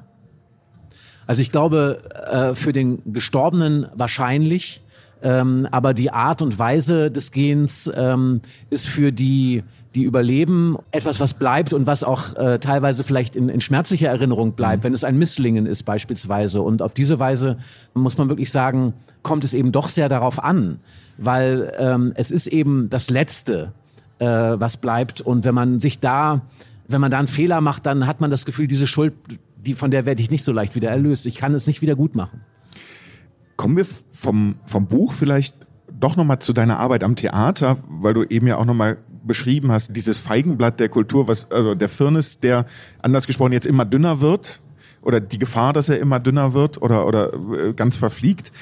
Also 1.31 1.43
ich 1.43 1.53
glaube, 1.53 1.99
äh, 2.29 2.57
für 2.57 2.73
den 2.73 3.13
Gestorbenen 3.13 3.87
wahrscheinlich, 3.95 4.81
ähm, 5.23 5.69
aber 5.71 5.95
die 5.95 6.11
Art 6.11 6.43
und 6.43 6.59
Weise 6.59 7.09
des 7.09 7.31
Gehens 7.31 7.89
ähm, 7.95 8.41
ist 8.69 8.89
für 8.89 9.13
die 9.13 9.63
die 9.95 10.03
überleben, 10.03 10.77
etwas, 10.91 11.21
was 11.21 11.35
bleibt 11.35 11.73
und 11.73 11.87
was 11.87 12.03
auch 12.03 12.35
äh, 12.37 12.59
teilweise 12.59 13.05
vielleicht 13.05 13.37
in, 13.37 13.49
in 13.49 13.61
schmerzlicher 13.61 14.09
Erinnerung 14.09 14.55
bleibt, 14.55 14.83
mhm. 14.83 14.87
wenn 14.87 14.95
es 14.95 15.05
ein 15.05 15.19
Misslingen 15.19 15.67
ist 15.67 15.85
beispielsweise. 15.85 16.63
Und 16.63 16.83
auf 16.83 16.95
diese 16.95 17.21
Weise 17.21 17.59
muss 17.95 18.19
man 18.19 18.29
wirklich 18.29 18.51
sagen, 18.51 18.93
kommt 19.23 19.45
es 19.45 19.55
eben 19.55 19.71
doch 19.71 19.89
sehr 19.89 20.09
darauf 20.09 20.43
an, 20.43 20.81
weil 21.17 21.73
ähm, 21.79 22.13
es 22.17 22.33
ist 22.33 22.49
eben 22.49 22.91
das 22.91 23.09
Letzte, 23.09 23.73
äh, 24.19 24.27
was 24.27 24.79
bleibt. 24.79 25.21
Und 25.21 25.45
wenn 25.45 25.55
man 25.55 25.79
sich 25.79 26.01
da, 26.01 26.41
wenn 26.89 27.01
man 27.01 27.13
da 27.13 27.19
einen 27.21 27.29
Fehler 27.29 27.61
macht, 27.61 27.87
dann 27.87 28.09
hat 28.09 28.21
man 28.21 28.33
das 28.33 28.45
Gefühl, 28.45 28.67
diese 28.67 28.89
Schuld 28.89 29.13
die, 29.67 29.75
von 29.75 29.91
der 29.91 30.07
werde 30.07 30.23
ich 30.23 30.31
nicht 30.31 30.45
so 30.45 30.53
leicht 30.53 30.75
wieder 30.75 30.91
erlöst. 30.91 31.27
Ich 31.27 31.37
kann 31.37 31.55
es 31.55 31.67
nicht 31.67 31.83
wieder 31.83 31.97
gut 31.97 32.15
machen. 32.15 32.41
Kommen 33.57 33.77
wir 33.77 33.85
vom, 33.85 34.57
vom 34.65 34.87
Buch 34.87 35.13
vielleicht 35.13 35.57
doch 35.93 36.17
nochmal 36.17 36.39
zu 36.39 36.53
deiner 36.53 36.79
Arbeit 36.79 37.05
am 37.05 37.17
Theater, 37.17 37.77
weil 37.89 38.15
du 38.15 38.25
eben 38.25 38.47
ja 38.47 38.57
auch 38.57 38.65
nochmal 38.65 38.99
beschrieben 39.23 39.71
hast, 39.71 39.95
dieses 39.95 40.19
Feigenblatt 40.19 40.81
der 40.81 40.89
Kultur, 40.89 41.29
was, 41.29 41.51
also 41.51 41.75
der 41.75 41.89
Firnis, 41.89 42.41
der 42.41 42.67
anders 43.03 43.27
gesprochen 43.27 43.53
jetzt 43.53 43.67
immer 43.67 43.85
dünner 43.85 44.21
wird 44.21 44.61
oder 45.03 45.21
die 45.21 45.39
Gefahr, 45.39 45.73
dass 45.73 45.89
er 45.89 45.99
immer 45.99 46.21
dünner 46.21 46.55
wird 46.55 46.81
oder, 46.81 47.07
oder 47.07 47.33
äh, 47.35 47.73
ganz 47.75 47.97
verfliegt. 47.97 48.53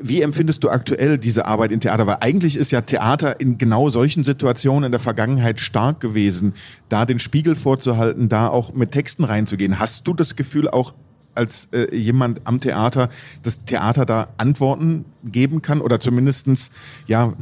Wie 0.00 0.22
empfindest 0.22 0.62
du 0.64 0.70
aktuell 0.70 1.18
diese 1.18 1.46
Arbeit 1.46 1.72
in 1.72 1.80
Theater? 1.80 2.06
Weil 2.06 2.18
eigentlich 2.20 2.56
ist 2.56 2.72
ja 2.72 2.80
Theater 2.80 3.40
in 3.40 3.58
genau 3.58 3.88
solchen 3.88 4.24
Situationen 4.24 4.84
in 4.84 4.92
der 4.92 5.00
Vergangenheit 5.00 5.60
stark 5.60 6.00
gewesen, 6.00 6.54
da 6.88 7.06
den 7.06 7.18
Spiegel 7.18 7.56
vorzuhalten, 7.56 8.28
da 8.28 8.48
auch 8.48 8.74
mit 8.74 8.92
Texten 8.92 9.24
reinzugehen. 9.24 9.78
Hast 9.78 10.06
du 10.06 10.14
das 10.14 10.36
Gefühl 10.36 10.68
auch 10.68 10.94
als 11.34 11.68
äh, 11.72 11.94
jemand 11.94 12.42
am 12.44 12.58
Theater, 12.58 13.10
dass 13.42 13.64
Theater 13.64 14.06
da 14.06 14.28
Antworten 14.36 15.04
geben 15.24 15.62
kann 15.62 15.80
oder 15.80 16.00
zumindestens 16.00 16.70
ja 17.06 17.32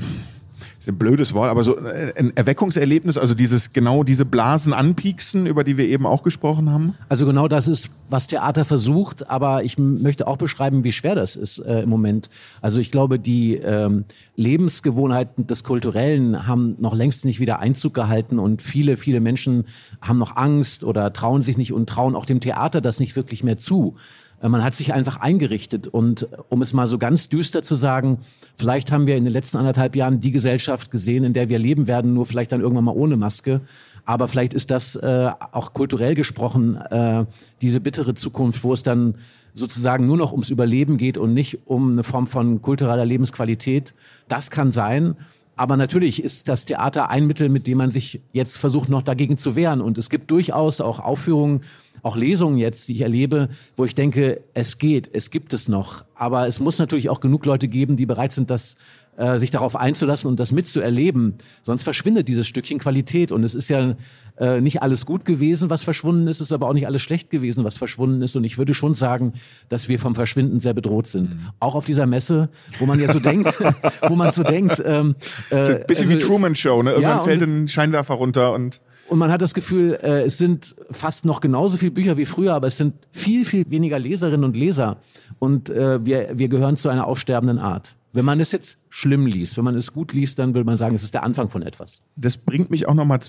ist 0.82 0.88
ein 0.88 0.98
blödes 0.98 1.32
Wort, 1.32 1.48
aber 1.48 1.62
so 1.62 1.76
ein 1.78 2.32
Erweckungserlebnis, 2.34 3.16
also 3.16 3.34
dieses 3.34 3.72
genau 3.72 4.02
diese 4.02 4.24
Blasen 4.24 4.72
anpieksen, 4.72 5.46
über 5.46 5.62
die 5.62 5.76
wir 5.76 5.86
eben 5.86 6.06
auch 6.06 6.24
gesprochen 6.24 6.70
haben? 6.70 6.94
Also 7.08 7.24
genau 7.24 7.46
das 7.46 7.68
ist, 7.68 7.90
was 8.08 8.26
Theater 8.26 8.64
versucht, 8.64 9.30
aber 9.30 9.62
ich 9.62 9.78
möchte 9.78 10.26
auch 10.26 10.38
beschreiben, 10.38 10.82
wie 10.82 10.90
schwer 10.90 11.14
das 11.14 11.36
ist 11.36 11.60
äh, 11.60 11.82
im 11.82 11.88
Moment. 11.88 12.30
Also 12.60 12.80
ich 12.80 12.90
glaube, 12.90 13.20
die 13.20 13.54
ähm, 13.54 14.06
Lebensgewohnheiten 14.34 15.46
des 15.46 15.62
Kulturellen 15.62 16.48
haben 16.48 16.74
noch 16.80 16.94
längst 16.94 17.24
nicht 17.24 17.38
wieder 17.38 17.60
Einzug 17.60 17.94
gehalten 17.94 18.40
und 18.40 18.60
viele, 18.60 18.96
viele 18.96 19.20
Menschen 19.20 19.66
haben 20.00 20.18
noch 20.18 20.36
Angst 20.36 20.82
oder 20.82 21.12
trauen 21.12 21.44
sich 21.44 21.56
nicht 21.56 21.72
und 21.72 21.88
trauen 21.88 22.16
auch 22.16 22.26
dem 22.26 22.40
Theater 22.40 22.80
das 22.80 22.98
nicht 22.98 23.14
wirklich 23.14 23.44
mehr 23.44 23.58
zu. 23.58 23.94
Äh, 24.42 24.48
man 24.48 24.62
hat 24.62 24.74
sich 24.74 24.92
einfach 24.92 25.20
eingerichtet. 25.20 25.86
Und 25.86 26.28
um 26.48 26.60
es 26.60 26.72
mal 26.72 26.86
so 26.86 26.98
ganz 26.98 27.28
düster 27.28 27.62
zu 27.62 27.76
sagen, 27.76 28.18
vielleicht 28.56 28.92
haben 28.92 29.06
wir 29.06 29.16
in 29.16 29.24
den 29.24 29.32
letzten 29.32 29.56
anderthalb 29.56 29.96
Jahren 29.96 30.20
die 30.20 30.32
Gesellschaft 30.32 30.90
gesehen, 30.90 31.24
in 31.24 31.32
der 31.32 31.48
wir 31.48 31.58
leben 31.58 31.86
werden, 31.86 32.12
nur 32.12 32.26
vielleicht 32.26 32.52
dann 32.52 32.60
irgendwann 32.60 32.84
mal 32.84 32.96
ohne 32.96 33.16
Maske. 33.16 33.60
Aber 34.04 34.26
vielleicht 34.26 34.52
ist 34.52 34.70
das 34.70 34.96
äh, 34.96 35.30
auch 35.52 35.72
kulturell 35.72 36.14
gesprochen 36.14 36.76
äh, 36.76 37.24
diese 37.62 37.80
bittere 37.80 38.14
Zukunft, 38.14 38.64
wo 38.64 38.72
es 38.72 38.82
dann 38.82 39.14
sozusagen 39.54 40.06
nur 40.06 40.16
noch 40.16 40.32
ums 40.32 40.50
Überleben 40.50 40.96
geht 40.96 41.18
und 41.18 41.34
nicht 41.34 41.60
um 41.66 41.92
eine 41.92 42.04
Form 42.04 42.26
von 42.26 42.62
kultureller 42.62 43.04
Lebensqualität. 43.04 43.94
Das 44.28 44.50
kann 44.50 44.72
sein. 44.72 45.14
Aber 45.54 45.76
natürlich 45.76 46.24
ist 46.24 46.48
das 46.48 46.64
Theater 46.64 47.10
ein 47.10 47.26
Mittel, 47.26 47.48
mit 47.50 47.66
dem 47.66 47.78
man 47.78 47.90
sich 47.90 48.20
jetzt 48.32 48.56
versucht, 48.56 48.88
noch 48.88 49.02
dagegen 49.02 49.36
zu 49.36 49.54
wehren. 49.54 49.82
Und 49.82 49.98
es 49.98 50.08
gibt 50.08 50.30
durchaus 50.30 50.80
auch 50.80 50.98
Aufführungen, 50.98 51.60
auch 52.02 52.16
Lesungen 52.16 52.58
jetzt, 52.58 52.88
die 52.88 52.94
ich 52.94 53.00
erlebe, 53.00 53.48
wo 53.76 53.84
ich 53.84 53.94
denke, 53.94 54.42
es 54.54 54.78
geht, 54.78 55.08
es 55.12 55.30
gibt 55.30 55.54
es 55.54 55.68
noch. 55.68 56.04
Aber 56.14 56.46
es 56.46 56.60
muss 56.60 56.78
natürlich 56.78 57.08
auch 57.08 57.20
genug 57.20 57.46
Leute 57.46 57.68
geben, 57.68 57.96
die 57.96 58.06
bereit 58.06 58.32
sind, 58.32 58.50
das 58.50 58.76
äh, 59.16 59.38
sich 59.38 59.50
darauf 59.50 59.76
einzulassen 59.76 60.28
und 60.28 60.40
das 60.40 60.52
mitzuerleben. 60.52 61.34
Sonst 61.62 61.82
verschwindet 61.82 62.28
dieses 62.28 62.48
Stückchen 62.48 62.78
Qualität. 62.78 63.30
Und 63.30 63.44
es 63.44 63.54
ist 63.54 63.68
ja 63.68 63.94
äh, 64.38 64.60
nicht 64.60 64.82
alles 64.82 65.06
gut 65.06 65.24
gewesen, 65.24 65.70
was 65.70 65.82
verschwunden 65.82 66.26
ist, 66.28 66.40
es 66.40 66.48
ist 66.48 66.52
aber 66.52 66.66
auch 66.68 66.72
nicht 66.72 66.86
alles 66.86 67.02
schlecht 67.02 67.30
gewesen, 67.30 67.62
was 67.62 67.76
verschwunden 67.76 68.22
ist. 68.22 68.34
Und 68.36 68.44
ich 68.44 68.58
würde 68.58 68.74
schon 68.74 68.94
sagen, 68.94 69.34
dass 69.68 69.88
wir 69.88 69.98
vom 69.98 70.14
Verschwinden 70.14 70.60
sehr 70.60 70.74
bedroht 70.74 71.06
sind. 71.06 71.30
Mhm. 71.30 71.50
Auch 71.60 71.74
auf 71.74 71.84
dieser 71.84 72.06
Messe, 72.06 72.48
wo 72.78 72.86
man 72.86 72.98
ja 72.98 73.12
so 73.12 73.20
denkt, 73.20 73.62
wo 74.08 74.16
man 74.16 74.32
so 74.32 74.42
denkt. 74.42 74.82
Ähm, 74.84 75.14
äh, 75.50 75.62
so 75.62 75.72
ein 75.72 75.86
bisschen 75.86 76.08
also, 76.10 76.18
wie 76.18 76.18
Truman 76.18 76.54
Show, 76.54 76.82
ne? 76.82 76.92
Irgendwann 76.92 77.18
ja, 77.18 77.22
fällt 77.22 77.42
ein 77.42 77.68
Scheinwerfer 77.68 78.14
runter 78.14 78.54
und 78.54 78.80
und 79.12 79.18
man 79.18 79.30
hat 79.30 79.42
das 79.42 79.52
Gefühl, 79.52 79.98
äh, 80.02 80.22
es 80.22 80.38
sind 80.38 80.74
fast 80.90 81.26
noch 81.26 81.42
genauso 81.42 81.76
viele 81.76 81.90
Bücher 81.90 82.16
wie 82.16 82.24
früher, 82.24 82.54
aber 82.54 82.68
es 82.68 82.78
sind 82.78 82.94
viel, 83.10 83.44
viel 83.44 83.70
weniger 83.70 83.98
Leserinnen 83.98 84.42
und 84.42 84.56
Leser. 84.56 84.96
Und 85.38 85.68
äh, 85.68 86.02
wir, 86.02 86.30
wir 86.32 86.48
gehören 86.48 86.78
zu 86.78 86.88
einer 86.88 87.06
aussterbenden 87.06 87.58
Art. 87.58 87.94
Wenn 88.14 88.26
man 88.26 88.40
es 88.40 88.52
jetzt 88.52 88.76
schlimm 88.90 89.26
liest, 89.26 89.56
wenn 89.56 89.64
man 89.64 89.74
es 89.74 89.92
gut 89.92 90.12
liest, 90.12 90.38
dann 90.38 90.54
würde 90.54 90.66
man 90.66 90.76
sagen, 90.76 90.94
es 90.94 91.02
ist 91.02 91.14
der 91.14 91.22
Anfang 91.22 91.48
von 91.48 91.62
etwas. 91.62 92.02
Das 92.14 92.36
bringt 92.36 92.70
mich 92.70 92.86
auch 92.86 92.94
nochmal, 92.94 93.20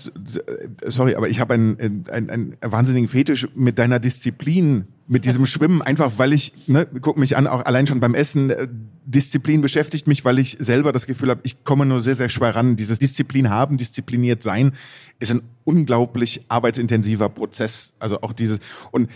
sorry, 0.86 1.14
aber 1.14 1.28
ich 1.30 1.40
habe 1.40 1.54
einen, 1.54 2.04
einen, 2.10 2.30
einen 2.30 2.56
wahnsinnigen 2.60 3.08
Fetisch 3.08 3.48
mit 3.54 3.78
deiner 3.78 3.98
Disziplin, 3.98 4.86
mit 5.06 5.24
diesem 5.24 5.46
Schwimmen, 5.46 5.80
einfach 5.80 6.12
weil 6.18 6.34
ich, 6.34 6.52
ne, 6.66 6.86
guck 7.00 7.16
mich 7.16 7.36
an, 7.36 7.46
auch 7.46 7.64
allein 7.64 7.86
schon 7.86 8.00
beim 8.00 8.14
Essen, 8.14 8.50
äh, 8.50 8.68
Disziplin 9.06 9.60
beschäftigt 9.60 10.06
mich, 10.06 10.24
weil 10.24 10.38
ich 10.38 10.56
selber 10.60 10.92
das 10.92 11.06
Gefühl 11.06 11.30
habe, 11.30 11.40
ich 11.44 11.64
komme 11.64 11.84
nur 11.86 12.00
sehr, 12.00 12.14
sehr 12.14 12.30
schwer 12.30 12.54
ran. 12.54 12.76
Dieses 12.76 12.98
Disziplin 12.98 13.50
haben, 13.50 13.76
diszipliniert 13.76 14.42
sein, 14.42 14.72
ist 15.18 15.30
ein 15.30 15.42
unglaublich 15.64 16.42
arbeitsintensiver 16.48 17.28
Prozess. 17.28 17.94
Also 17.98 18.22
auch 18.22 18.32
dieses, 18.32 18.60
und 18.92 19.10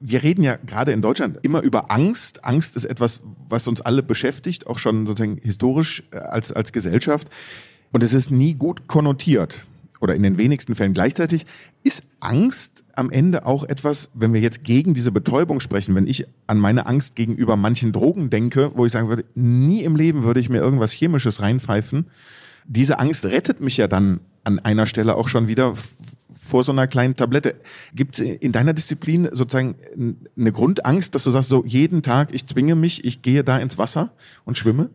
wir 0.00 0.22
reden 0.22 0.42
ja 0.42 0.56
gerade 0.56 0.92
in 0.92 1.02
Deutschland 1.02 1.38
immer 1.42 1.62
über 1.62 1.90
Angst. 1.90 2.44
Angst 2.44 2.76
ist 2.76 2.84
etwas, 2.84 3.22
was 3.48 3.66
uns 3.66 3.80
alle 3.80 4.02
beschäftigt, 4.02 4.66
auch 4.66 4.78
schon 4.78 5.06
sozusagen 5.06 5.38
historisch 5.42 6.04
äh, 6.12 6.18
als, 6.18 6.52
als 6.52 6.72
Gesellschaft. 6.72 7.28
Und 7.92 8.02
es 8.02 8.14
ist 8.14 8.30
nie 8.30 8.54
gut 8.54 8.86
konnotiert 8.86 9.66
oder 10.00 10.14
in 10.14 10.22
den 10.22 10.38
wenigsten 10.38 10.74
Fällen 10.74 10.94
gleichzeitig. 10.94 11.46
Ist 11.82 12.04
Angst 12.20 12.84
am 12.94 13.10
Ende 13.10 13.46
auch 13.46 13.64
etwas, 13.64 14.10
wenn 14.14 14.32
wir 14.32 14.40
jetzt 14.40 14.62
gegen 14.62 14.94
diese 14.94 15.10
Betäubung 15.10 15.60
sprechen, 15.60 15.94
wenn 15.94 16.06
ich 16.06 16.26
an 16.46 16.58
meine 16.58 16.86
Angst 16.86 17.16
gegenüber 17.16 17.56
manchen 17.56 17.92
Drogen 17.92 18.30
denke, 18.30 18.72
wo 18.74 18.86
ich 18.86 18.92
sagen 18.92 19.08
würde, 19.08 19.24
nie 19.34 19.82
im 19.82 19.96
Leben 19.96 20.22
würde 20.22 20.40
ich 20.40 20.48
mir 20.48 20.58
irgendwas 20.58 20.92
Chemisches 20.92 21.40
reinpfeifen. 21.40 22.06
Diese 22.66 22.98
Angst 22.98 23.24
rettet 23.24 23.60
mich 23.60 23.78
ja 23.78 23.88
dann 23.88 24.20
an 24.48 24.58
einer 24.58 24.86
Stelle 24.86 25.14
auch 25.14 25.28
schon 25.28 25.46
wieder 25.46 25.74
vor 26.32 26.64
so 26.64 26.72
einer 26.72 26.86
kleinen 26.86 27.14
Tablette. 27.14 27.56
Gibt 27.94 28.18
es 28.18 28.24
in 28.24 28.52
deiner 28.52 28.72
Disziplin 28.72 29.28
sozusagen 29.32 29.76
eine 30.36 30.52
Grundangst, 30.52 31.14
dass 31.14 31.24
du 31.24 31.30
sagst, 31.30 31.50
so 31.50 31.64
jeden 31.64 32.02
Tag, 32.02 32.34
ich 32.34 32.46
zwinge 32.46 32.74
mich, 32.74 33.04
ich 33.04 33.22
gehe 33.22 33.44
da 33.44 33.58
ins 33.58 33.76
Wasser 33.76 34.10
und 34.44 34.56
schwimme? 34.56 34.88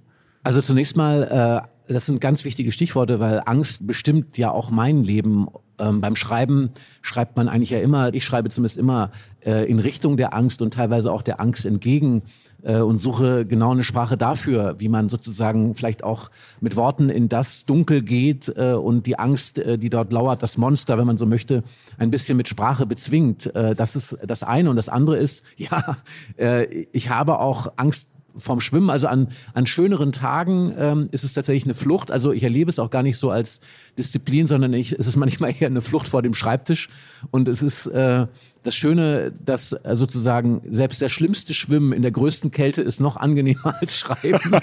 Also 0.44 0.62
zunächst 0.62 0.98
mal, 0.98 1.64
äh, 1.88 1.94
das 1.94 2.08
sind 2.08 2.20
ganz 2.20 2.44
wichtige 2.44 2.72
Stichworte, 2.72 3.20
weil 3.20 3.44
Angst 3.46 3.86
bestimmt 3.86 4.38
ja 4.38 4.52
auch 4.52 4.72
mein 4.72 5.04
Leben. 5.04 5.48
Ähm, 5.80 6.02
beim 6.02 6.16
Schreiben 6.16 6.72
schreibt 7.02 7.38
man 7.38 7.48
eigentlich 7.48 7.70
ja 7.70 7.80
immer, 7.80 8.14
ich 8.14 8.26
schreibe 8.26 8.50
zumindest 8.50 8.78
immer 8.78 9.12
äh, 9.46 9.70
in 9.70 9.80
Richtung 9.80 10.18
der 10.18 10.34
Angst 10.34 10.62
und 10.62 10.74
teilweise 10.74 11.12
auch 11.12 11.22
der 11.22 11.40
Angst 11.40 11.66
entgegen 11.66 12.24
äh, 12.64 12.80
und 12.80 13.00
suche 13.00 13.46
genau 13.46 13.72
eine 13.72 13.84
Sprache 13.84 14.18
dafür, 14.18 14.76
wie 14.80 14.90
man 14.90 15.10
sozusagen 15.10 15.76
vielleicht 15.76 16.04
auch 16.04 16.32
mit 16.62 16.76
Worten 16.76 17.10
in 17.10 17.30
das 17.30 17.66
Dunkel 17.66 18.02
geht 18.02 18.52
äh, 18.56 18.74
und 18.74 19.06
die 19.06 19.20
Angst, 19.20 19.60
äh, 19.60 19.78
die 19.78 19.90
dort 19.90 20.12
lauert, 20.12 20.42
das 20.42 20.58
Monster, 20.58 20.98
wenn 20.98 21.08
man 21.08 21.18
so 21.18 21.26
möchte, 21.26 21.64
ein 21.98 22.12
bisschen 22.12 22.38
mit 22.38 22.48
Sprache 22.48 22.86
bezwingt. 22.86 23.54
Äh, 23.56 23.76
das 23.76 23.96
ist 23.96 24.18
das 24.26 24.44
eine. 24.44 24.70
Und 24.70 24.76
das 24.76 24.90
andere 24.90 25.18
ist, 25.18 25.44
ja, 25.58 25.98
äh, 26.38 26.66
ich 26.92 27.10
habe 27.10 27.40
auch 27.40 27.74
Angst 27.76 28.10
vom 28.36 28.62
Schwimmen, 28.62 28.90
also 28.90 29.08
an, 29.08 29.30
an 29.54 29.66
schöneren 29.66 30.12
Tagen 30.12 30.74
ähm, 30.78 31.10
ist 31.12 31.24
es 31.24 31.34
tatsächlich 31.34 31.66
eine 31.66 31.76
Flucht. 31.76 32.12
Also 32.12 32.32
ich 32.32 32.44
erlebe 32.44 32.70
es 32.70 32.80
auch 32.80 32.90
gar 32.90 33.04
nicht 33.04 33.18
so 33.18 33.30
als 33.30 33.62
Disziplin, 33.98 34.48
sondern 34.48 34.74
ich, 34.74 34.94
es 34.94 35.08
ist 35.08 35.16
manchmal 35.16 35.54
eher 35.60 35.68
eine 35.68 35.82
Flucht 35.82 36.08
vor 36.08 36.22
dem 36.22 36.34
Schreibtisch. 36.34 36.90
Und 37.32 37.48
es 37.48 37.62
ist 37.62 37.88
äh, 37.88 38.28
das 38.64 38.76
Schöne, 38.76 39.34
dass 39.44 39.74
äh, 39.74 39.96
sozusagen 39.96 40.62
selbst 40.70 41.02
der 41.02 41.10
schlimmste 41.10 41.54
Schwimmen 41.54 41.92
in 41.94 42.02
der 42.02 42.12
größten 42.12 42.52
Kälte 42.52 42.82
ist 42.82 43.00
noch 43.00 43.18
angenehmer 43.18 43.76
als 43.82 44.00
Schreiben. 44.00 44.40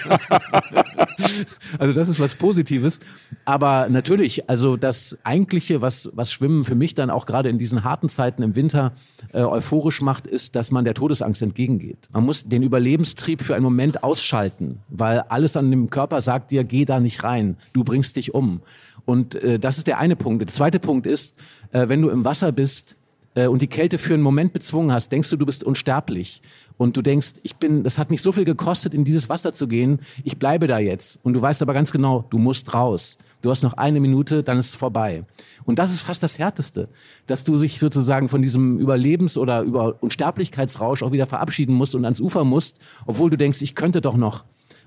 also 1.79 1.93
das 1.95 2.09
ist 2.09 2.19
was 2.19 2.35
Positives. 2.35 3.01
Aber 3.45 3.89
natürlich, 3.89 4.49
also 4.49 4.77
das 4.77 5.19
eigentliche, 5.23 5.83
was, 5.83 6.11
was 6.15 6.33
Schwimmen 6.33 6.65
für 6.65 6.75
mich 6.75 6.95
dann 6.95 7.11
auch 7.11 7.27
gerade 7.27 7.51
in 7.51 7.59
diesen 7.59 7.85
harten 7.85 8.09
Zeiten 8.09 8.43
im 8.43 8.57
Winter 8.57 8.93
äh, 9.33 9.43
euphorisch 9.43 10.01
macht, 10.01 10.27
ist, 10.27 10.57
dass 10.57 10.71
man 10.71 10.85
der 10.85 10.95
Todesangst 10.95 11.43
entgegengeht. 11.43 12.09
Man 12.13 12.25
muss 12.25 12.49
den 12.49 12.63
Überlebenstrieb 12.63 13.43
für 13.43 13.55
einen 13.61 13.73
Moment 13.73 14.03
ausschalten, 14.03 14.81
weil 14.89 15.21
alles 15.21 15.57
an 15.57 15.71
dem 15.71 15.91
Körper 15.91 16.21
sagt 16.21 16.51
dir, 16.51 16.65
geh 16.65 16.85
da 16.85 17.01
nicht 17.01 17.23
rein, 17.25 17.57
du 17.73 17.85
bringst 17.85 18.17
dich 18.17 18.35
um. 18.35 18.61
Und 19.05 19.35
äh, 19.37 19.59
das 19.59 19.79
ist 19.79 19.87
der 19.87 19.99
eine 19.99 20.17
Punkt. 20.17 20.41
Der 20.41 20.49
zweite 20.49 20.79
Punkt 20.79 21.07
ist, 21.07 21.39
äh, 21.73 21.89
wenn 21.89 22.03
du 22.03 22.11
im 22.11 22.25
Wasser 22.25 22.53
bist, 22.53 22.97
äh, 23.35 23.47
und 23.47 23.63
die 23.63 23.67
Kälte 23.67 23.99
für 23.99 24.15
einen 24.15 24.23
Moment 24.23 24.53
bezwungen 24.53 24.93
hast, 24.93 25.11
denkst 25.13 25.31
du, 25.31 25.37
du 25.37 25.47
bist 25.47 25.65
unsterblich. 25.65 26.43
Und 26.77 26.97
du 26.97 27.03
denkst, 27.03 27.35
ich 27.43 27.57
bin, 27.57 27.83
das 27.83 27.99
hat 27.99 28.11
mich 28.11 28.23
so 28.23 28.33
viel 28.33 28.45
gekostet, 28.45 28.95
in 28.95 29.05
dieses 29.05 29.29
Wasser 29.29 29.53
zu 29.53 29.69
gehen, 29.69 30.01
ich 30.25 30.39
bleibe 30.39 30.67
da 30.67 30.79
jetzt. 30.79 31.19
Und 31.23 31.35
du 31.35 31.43
weißt 31.43 31.61
aber 31.63 31.75
ganz 31.75 31.93
genau, 31.93 32.25
du 32.31 32.39
musst 32.39 32.73
raus. 32.73 33.19
Du 33.43 33.51
hast 33.51 33.63
noch 33.63 33.75
eine 33.75 34.01
Minute, 34.01 34.43
dann 34.43 34.59
ist 34.59 34.71
es 34.71 34.77
vorbei. 34.77 35.25
Und 35.65 35.79
das 35.79 35.93
ist 35.93 36.01
fast 36.01 36.23
das 36.23 36.39
Härteste, 36.39 36.89
dass 37.27 37.45
du 37.45 37.59
dich 37.59 37.79
sozusagen 37.79 38.29
von 38.29 38.43
diesem 38.43 38.79
Überlebens- 38.79 39.39
oder 39.39 39.63
Über 39.63 40.03
Unsterblichkeitsrausch 40.03 41.03
auch 41.03 41.13
wieder 41.13 41.27
verabschieden 41.27 41.75
musst 41.75 41.95
und 41.95 42.05
ans 42.05 42.21
Ufer 42.21 42.45
musst, 42.45 42.81
obwohl 43.07 43.31
du 43.31 43.39
denkst, 43.39 43.63
ich 43.63 43.75
könnte 43.75 44.01
doch 44.01 44.17
noch. 44.17 44.45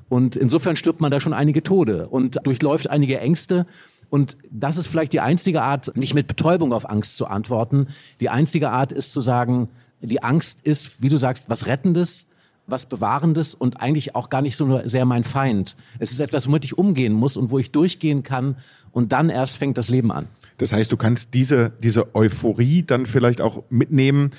Und 0.10 0.36
insofern 0.36 0.76
stirbt 0.76 1.02
man 1.02 1.12
da 1.12 1.20
schon 1.20 1.34
einige 1.34 1.64
Tode 1.64 2.08
und 2.10 2.40
durchläuft 2.46 2.90
einige 2.90 3.20
Ängste. 3.20 3.66
Und 4.10 4.38
das 4.52 4.78
ist 4.78 4.88
vielleicht 4.88 5.14
die 5.14 5.22
einzige 5.22 5.64
Art, 5.64 5.96
nicht 5.98 6.14
mit 6.14 6.28
Betäubung 6.28 6.74
auf 6.74 6.88
Angst 6.88 7.18
zu 7.18 7.26
antworten. 7.26 7.88
Die 8.20 8.30
einzige 8.30 8.70
Art 8.70 8.92
ist 8.92 9.14
zu 9.14 9.22
sagen, 9.22 9.70
die 10.02 10.22
Angst 10.22 10.60
ist, 10.62 11.02
wie 11.02 11.10
du 11.10 11.18
sagst, 11.18 11.50
was 11.50 11.66
Rettendes, 11.66 12.28
was 12.68 12.86
Bewahrendes 12.86 13.54
und 13.54 13.82
eigentlich 13.82 14.16
auch 14.16 14.30
gar 14.30 14.42
nicht 14.42 14.56
so 14.56 14.82
sehr 14.86 15.06
mein 15.06 15.24
Feind. 15.24 15.76
Es 16.00 16.12
ist 16.12 16.20
etwas, 16.20 16.48
womit 16.48 16.66
ich 16.66 16.78
umgehen 16.78 17.14
muss 17.14 17.38
und 17.38 17.52
wo 17.52 17.60
ich 17.60 17.72
durchgehen 17.72 18.24
kann 18.24 18.58
und 18.92 19.12
dann 19.12 19.30
erst 19.30 19.58
fängt 19.58 19.78
das 19.78 19.90
Leben 19.90 20.12
an. 20.12 20.28
Das 20.58 20.72
heißt, 20.72 20.92
du 20.92 20.98
kannst 20.98 21.34
diese, 21.34 21.72
diese 21.82 22.16
Euphorie 22.16 22.84
dann 22.84 23.06
vielleicht 23.06 23.42
auch 23.42 23.64
mitnehmen, 23.70 24.32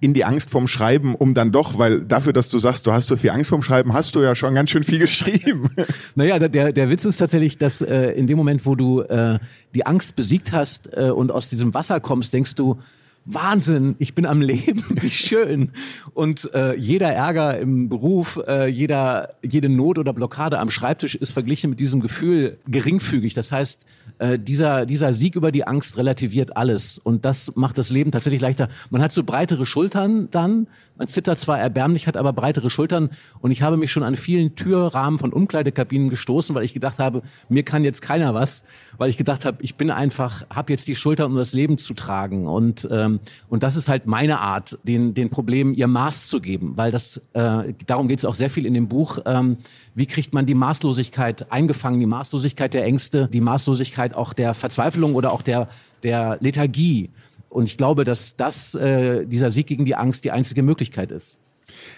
in 0.00 0.14
die 0.14 0.24
Angst 0.24 0.50
vorm 0.50 0.66
Schreiben, 0.66 1.14
um 1.14 1.34
dann 1.34 1.52
doch, 1.52 1.78
weil 1.78 2.02
dafür, 2.02 2.32
dass 2.32 2.48
du 2.48 2.58
sagst, 2.58 2.86
du 2.86 2.92
hast 2.92 3.08
so 3.08 3.16
viel 3.16 3.30
Angst 3.30 3.50
vorm 3.50 3.62
Schreiben, 3.62 3.92
hast 3.92 4.14
du 4.14 4.20
ja 4.20 4.34
schon 4.34 4.54
ganz 4.54 4.70
schön 4.70 4.82
viel 4.82 4.98
geschrieben. 5.00 5.70
Naja, 6.14 6.38
der, 6.38 6.72
der 6.72 6.90
Witz 6.90 7.04
ist 7.04 7.18
tatsächlich, 7.18 7.58
dass 7.58 7.82
äh, 7.82 8.12
in 8.12 8.26
dem 8.26 8.36
Moment, 8.36 8.64
wo 8.66 8.74
du 8.74 9.02
äh, 9.02 9.38
die 9.74 9.86
Angst 9.86 10.16
besiegt 10.16 10.52
hast 10.52 10.88
äh, 10.92 11.10
und 11.10 11.30
aus 11.30 11.50
diesem 11.50 11.74
Wasser 11.74 12.00
kommst, 12.00 12.32
denkst 12.32 12.54
du, 12.54 12.78
Wahnsinn, 13.26 13.96
ich 13.98 14.14
bin 14.14 14.26
am 14.26 14.40
Leben, 14.40 14.84
wie 15.00 15.10
schön. 15.10 15.70
Und 16.14 16.52
äh, 16.54 16.74
jeder 16.74 17.12
Ärger 17.12 17.58
im 17.58 17.88
Beruf, 17.88 18.40
äh, 18.46 18.66
jeder, 18.66 19.34
jede 19.42 19.68
Not 19.68 19.98
oder 19.98 20.12
Blockade 20.12 20.58
am 20.58 20.70
Schreibtisch 20.70 21.14
ist 21.14 21.32
verglichen 21.32 21.70
mit 21.70 21.80
diesem 21.80 22.00
Gefühl 22.00 22.58
geringfügig. 22.66 23.34
Das 23.34 23.52
heißt, 23.52 23.84
äh, 24.18 24.38
dieser, 24.38 24.86
dieser 24.86 25.12
Sieg 25.12 25.36
über 25.36 25.52
die 25.52 25.66
Angst 25.66 25.96
relativiert 25.96 26.56
alles. 26.56 26.98
Und 26.98 27.24
das 27.24 27.56
macht 27.56 27.78
das 27.78 27.90
Leben 27.90 28.10
tatsächlich 28.10 28.42
leichter. 28.42 28.68
Man 28.90 29.02
hat 29.02 29.12
so 29.12 29.22
breitere 29.22 29.66
Schultern 29.66 30.28
dann. 30.30 30.66
Man 30.96 31.08
zittert 31.08 31.38
zwar 31.38 31.58
erbärmlich, 31.58 32.06
hat 32.06 32.16
aber 32.16 32.32
breitere 32.32 32.68
Schultern. 32.68 33.10
Und 33.40 33.50
ich 33.50 33.62
habe 33.62 33.76
mich 33.76 33.92
schon 33.92 34.02
an 34.02 34.16
vielen 34.16 34.56
Türrahmen 34.56 35.18
von 35.18 35.32
Umkleidekabinen 35.32 36.10
gestoßen, 36.10 36.54
weil 36.54 36.64
ich 36.64 36.74
gedacht 36.74 36.98
habe, 36.98 37.22
mir 37.48 37.62
kann 37.62 37.84
jetzt 37.84 38.02
keiner 38.02 38.34
was. 38.34 38.64
Weil 39.00 39.08
ich 39.08 39.16
gedacht 39.16 39.46
habe, 39.46 39.56
ich 39.62 39.76
bin 39.76 39.90
einfach, 39.90 40.44
habe 40.50 40.74
jetzt 40.74 40.86
die 40.86 40.94
Schultern, 40.94 41.30
um 41.30 41.36
das 41.38 41.54
Leben 41.54 41.78
zu 41.78 41.94
tragen. 41.94 42.46
Und, 42.46 42.86
ähm, 42.90 43.20
und 43.48 43.62
das 43.62 43.76
ist 43.76 43.88
halt 43.88 44.04
meine 44.04 44.40
Art, 44.40 44.78
den, 44.82 45.14
den 45.14 45.30
Problemen 45.30 45.72
ihr 45.72 45.86
Maß 45.86 46.28
zu 46.28 46.38
geben. 46.38 46.76
Weil 46.76 46.90
das, 46.90 47.16
äh, 47.32 47.72
darum 47.86 48.08
geht 48.08 48.18
es 48.18 48.26
auch 48.26 48.34
sehr 48.34 48.50
viel 48.50 48.66
in 48.66 48.74
dem 48.74 48.88
Buch. 48.88 49.18
Ähm, 49.24 49.56
wie 49.94 50.04
kriegt 50.04 50.34
man 50.34 50.44
die 50.44 50.52
Maßlosigkeit 50.52 51.50
eingefangen, 51.50 51.98
die 51.98 52.04
Maßlosigkeit 52.04 52.74
der 52.74 52.84
Ängste, 52.84 53.26
die 53.32 53.40
Maßlosigkeit 53.40 54.14
auch 54.14 54.34
der 54.34 54.52
Verzweiflung 54.52 55.14
oder 55.14 55.32
auch 55.32 55.40
der, 55.40 55.68
der 56.02 56.36
Lethargie. 56.42 57.08
Und 57.48 57.64
ich 57.64 57.78
glaube, 57.78 58.04
dass 58.04 58.36
das, 58.36 58.74
äh, 58.74 59.24
dieser 59.24 59.50
Sieg 59.50 59.66
gegen 59.66 59.86
die 59.86 59.94
Angst 59.94 60.26
die 60.26 60.30
einzige 60.30 60.62
Möglichkeit 60.62 61.10
ist. 61.10 61.38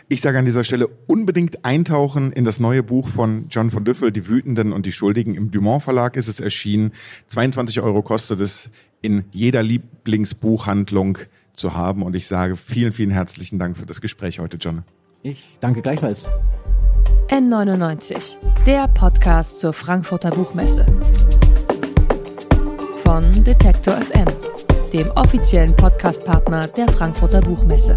Ich 0.08 0.20
sage 0.20 0.38
an 0.38 0.44
dieser 0.44 0.64
Stelle 0.64 0.88
unbedingt 1.06 1.64
eintauchen 1.64 2.32
in 2.32 2.44
das 2.44 2.60
neue 2.60 2.82
Buch 2.82 3.08
von 3.08 3.46
John 3.48 3.70
von 3.70 3.84
Düffel, 3.84 4.12
Die 4.12 4.28
Wütenden 4.28 4.72
und 4.72 4.86
die 4.86 4.92
Schuldigen. 4.92 5.34
Im 5.34 5.50
Dumont 5.50 5.82
Verlag 5.82 6.16
ist 6.16 6.28
es 6.28 6.40
erschienen. 6.40 6.92
22 7.28 7.80
Euro 7.80 8.02
kostet 8.02 8.40
es 8.40 8.70
in 9.00 9.24
jeder 9.32 9.62
Lieblingsbuchhandlung 9.62 11.18
zu 11.52 11.74
haben. 11.74 12.02
Und 12.02 12.16
ich 12.16 12.26
sage 12.26 12.56
vielen, 12.56 12.92
vielen 12.92 13.10
herzlichen 13.10 13.58
Dank 13.58 13.76
für 13.76 13.86
das 13.86 14.00
Gespräch 14.00 14.38
heute, 14.38 14.56
John. 14.56 14.82
Ich 15.22 15.56
danke 15.60 15.82
gleichfalls. 15.82 16.24
N99, 17.28 18.36
der 18.66 18.88
Podcast 18.88 19.60
zur 19.60 19.72
Frankfurter 19.72 20.30
Buchmesse. 20.30 20.84
Von 23.02 23.44
Detektor 23.44 23.94
FM, 23.94 24.26
dem 24.92 25.08
offiziellen 25.12 25.74
Podcastpartner 25.76 26.68
der 26.68 26.88
Frankfurter 26.88 27.40
Buchmesse. 27.40 27.94